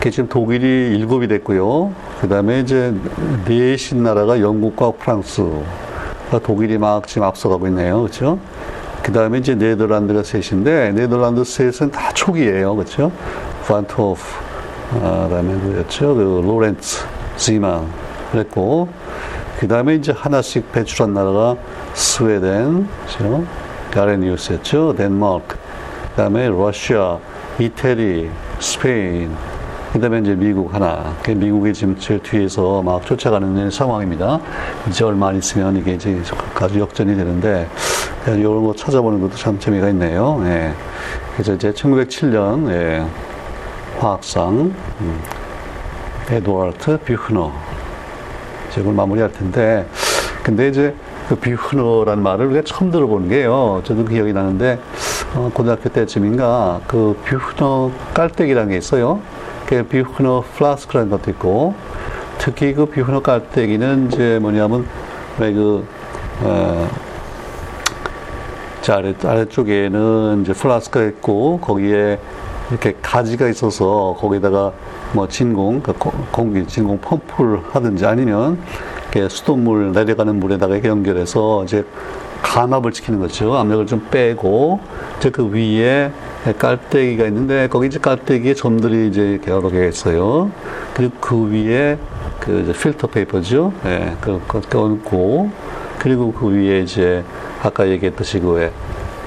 지금 0.10 0.30
독일이 0.30 0.97
일곱이 0.97 1.28
됐고요. 1.28 1.91
그 2.21 2.30
다음에 2.30 2.62
이제 2.62 2.93
넷인 3.45 4.04
나라가 4.04 4.39
영국과 4.39 4.91
프랑스, 4.91 5.43
독일이 6.43 6.78
막 6.78 7.06
지금 7.08 7.23
앞서가고 7.23 7.67
있네요. 7.67 8.04
그렇죠? 8.04 8.39
그 9.08 9.13
다음에 9.13 9.38
이제 9.38 9.56
네덜란드가 9.56 10.22
셋인데 10.22 10.91
네덜란드 10.91 11.41
셋은 11.41 11.91
다 11.91 12.12
초기예요. 12.12 12.76
그렇죠? 12.76 13.10
반토프, 13.65 14.22
아, 15.02 15.30
그다음에 15.30 15.58
그였죠. 15.62 16.13
그 16.13 16.41
로렌츠, 16.43 17.06
지만 17.38 17.88
그랬고 18.34 18.89
그 19.62 19.67
다음에 19.70 19.96
이제 19.96 20.12
하나씩 20.12 20.74
배출한 20.74 21.13
나라가 21.13 21.56
스웨덴, 21.93 22.86
그렇죠? 23.06 23.46
가레니우스였죠. 23.91 24.96
덴마크, 24.98 25.56
그 25.56 26.15
다음에 26.17 26.50
러시아, 26.50 27.17
이태리, 27.60 28.30
스페인, 28.60 29.34
그 29.98 30.02
다음에 30.02 30.20
이제 30.20 30.36
미국 30.36 30.72
하나. 30.76 31.12
그 31.24 31.32
미국이 31.32 31.74
지금 31.74 31.98
제일 31.98 32.22
뒤에서 32.22 32.84
막 32.84 33.04
쫓아가는 33.04 33.72
상황입니다. 33.72 34.40
이제 34.88 35.04
얼마 35.04 35.30
안 35.30 35.38
있으면 35.38 35.76
이게 35.76 35.94
이제 35.94 36.22
아주 36.54 36.80
역전이 36.80 37.16
되는데, 37.16 37.68
이런 38.28 38.64
거 38.64 38.76
찾아보는 38.76 39.20
것도 39.22 39.36
참 39.38 39.58
재미가 39.58 39.90
있네요. 39.90 40.40
예. 40.46 40.72
그래서 41.34 41.56
이제 41.56 41.72
1907년, 41.72 42.70
예. 42.70 43.08
화학상, 43.98 44.72
음. 45.02 45.20
에드와르트 46.30 47.00
뷰흐너. 47.00 47.52
이걸 48.78 48.94
마무리할 48.94 49.32
텐데, 49.32 49.88
근데 50.44 50.68
이제 50.68 50.94
그 51.28 51.36
뷰흐너라는 51.38 52.22
말을 52.22 52.46
우리가 52.46 52.62
처음 52.68 52.92
들어보는 52.92 53.30
게요. 53.30 53.82
저도 53.84 54.06
기억이 54.06 54.32
나는데, 54.32 54.80
어, 55.34 55.50
고등학교 55.52 55.90
때쯤인가, 55.90 56.82
그 56.86 57.20
뷰흐너 57.26 57.90
깔때기라는 58.14 58.70
게 58.70 58.78
있어요. 58.78 59.20
그 59.67 59.86
뷰흐너 59.86 60.43
플라스크라는 60.56 61.10
것도 61.12 61.32
있고, 61.32 61.75
특히 62.38 62.73
그 62.73 62.86
뷰흐너 62.86 63.21
깔때기는 63.21 64.08
이제 64.08 64.39
뭐냐면, 64.41 64.88
왜그 65.38 65.86
어, 66.43 66.89
아래, 68.89 69.13
아래쪽에는 69.21 70.43
이제 70.43 70.53
플라스크가 70.53 71.06
있고, 71.08 71.60
거기에 71.60 72.17
이렇게 72.69 72.95
가지가 73.01 73.47
있어서 73.49 74.15
거기다가 74.19 74.71
뭐 75.13 75.27
진공, 75.27 75.82
그 75.82 75.93
공기, 76.32 76.65
진공 76.65 76.99
펌프를 76.99 77.62
하든지 77.71 78.06
아니면 78.06 78.60
수돗물 79.30 79.93
내려가는 79.93 80.39
물에다가 80.39 80.75
이렇게 80.75 80.89
연결해서 80.89 81.63
이제 81.63 81.86
감압을 82.41 82.93
시키는 82.93 83.19
거죠. 83.19 83.56
압력을 83.56 83.88
좀 83.88 84.06
빼고 84.12 84.80
이제 85.17 85.30
그 85.30 85.49
위에 85.49 86.12
깔때기가 86.54 87.26
있는데 87.26 87.68
거기 87.68 87.88
이제 87.88 88.00
깔때기에 88.00 88.54
점들이 88.54 89.08
이제 89.08 89.40
여러 89.48 89.70
개 89.70 89.88
있어요. 89.88 90.52
그리고 90.94 91.14
그 91.20 91.52
위에 91.52 91.98
그 92.40 92.62
이제 92.62 92.74
필터 92.74 93.08
페이퍼죠. 93.08 93.74
예, 93.86 94.16
그거 94.22 94.62
얹고 94.74 95.50
그리고 96.00 96.32
그 96.32 96.48
위에 96.50 96.80
이제 96.82 97.24
아까 97.62 97.88
얘기했듯이 97.88 98.40
그 98.40 98.72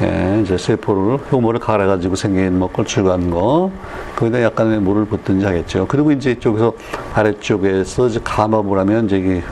예, 0.03 0.41
이제 0.43 0.57
세포를 0.57 1.19
효모를 1.31 1.61
갈아가지고 1.61 2.17
생긴 2.17 2.59
뭐 2.59 2.69
걸쭉한 2.69 3.31
거 3.31 3.71
거기다 4.17 4.43
약간의 4.43 4.81
물을 4.81 5.05
붓든지 5.05 5.45
하겠죠. 5.45 5.87
그리고 5.89 6.11
이제 6.13 6.31
이쪽에서 6.31 6.73
아래쪽에서 7.15 8.07
이제 8.07 8.21
감압을 8.25 8.79
하면 8.79 9.05
이게 9.07 9.43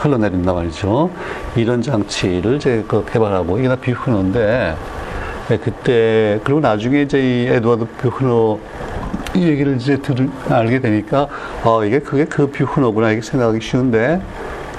흘러내린단 0.00 0.54
말이죠. 0.54 1.10
이런 1.54 1.80
장치를 1.80 2.56
이제 2.56 2.84
그 2.88 3.04
개발하고 3.04 3.58
이게 3.58 3.68
다 3.68 3.76
비후노인데 3.76 4.74
예, 5.50 5.56
그때 5.58 6.40
그리고 6.44 6.60
나중에 6.60 7.02
이제 7.02 7.18
이 7.18 7.46
에드워드 7.48 7.86
비후노 8.02 8.60
이 9.34 9.42
얘기를 9.42 9.76
이제 9.76 9.96
들 9.98 10.30
알게 10.48 10.80
되니까 10.80 11.28
아 11.64 11.84
이게 11.84 11.98
그게 11.98 12.24
그 12.24 12.46
비후노구나 12.46 13.10
이렇게 13.10 13.26
생각하기 13.26 13.60
쉬운데 13.60 14.20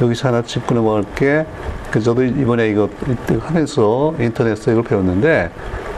여기서 0.01 0.27
하나 0.27 0.41
짚고 0.41 0.75
넘어갈 0.75 1.03
게, 1.15 1.45
그 1.89 2.01
저도 2.01 2.23
이번에 2.23 2.69
이거 2.69 2.89
하면서 3.39 4.13
인터넷에서 4.19 4.71
이걸 4.71 4.83
배웠는데, 4.83 5.51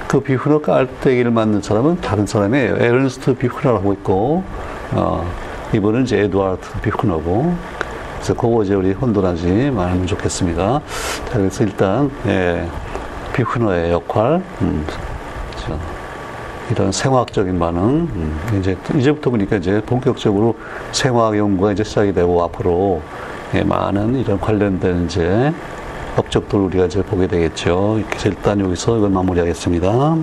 그 0.08 0.20
비후너 0.20 0.62
깔때기를 0.62 1.32
만든 1.32 1.62
사람은 1.62 2.02
다른 2.02 2.26
사람이에요. 2.26 2.78
에른스트 2.78 3.36
비후너라고 3.36 3.94
있고, 3.94 4.44
어, 4.92 5.28
이분은 5.74 6.04
이제 6.04 6.20
에드와르트 6.20 6.82
비후너고, 6.82 7.56
그래서 8.16 8.34
그거 8.34 8.64
이제 8.64 8.74
우리 8.76 8.94
혼돈하지 8.94 9.72
말면 9.72 10.08
좋겠습니다. 10.08 10.82
자, 11.30 11.38
그래서 11.38 11.64
일단, 11.64 12.12
예, 12.28 12.68
비후너의 13.38 13.92
역할, 13.92 14.42
음, 14.62 14.84
저, 15.58 15.78
이런 16.72 16.92
생화학적인 16.92 17.60
반응, 17.60 17.82
음, 17.84 18.60
이제, 18.60 18.76
이제부터 18.96 19.30
보니까 19.30 19.58
이제 19.58 19.80
본격적으로 19.86 20.56
생화학 20.92 21.38
연구가 21.38 21.72
이제 21.72 21.84
시작이 21.84 22.14
되고 22.14 22.42
앞으로 22.44 23.02
예, 23.54 23.64
많은 23.64 24.16
이런 24.16 24.40
관련된 24.40 25.06
이제 25.06 25.54
업적들을 26.18 26.64
우리가 26.66 26.86
이제 26.86 27.04
보게 27.04 27.28
되겠죠. 27.28 28.00
이렇게 28.00 28.30
일단 28.30 28.60
여기서 28.60 28.98
이걸 28.98 29.12
마무리하겠습니다. 29.12 30.18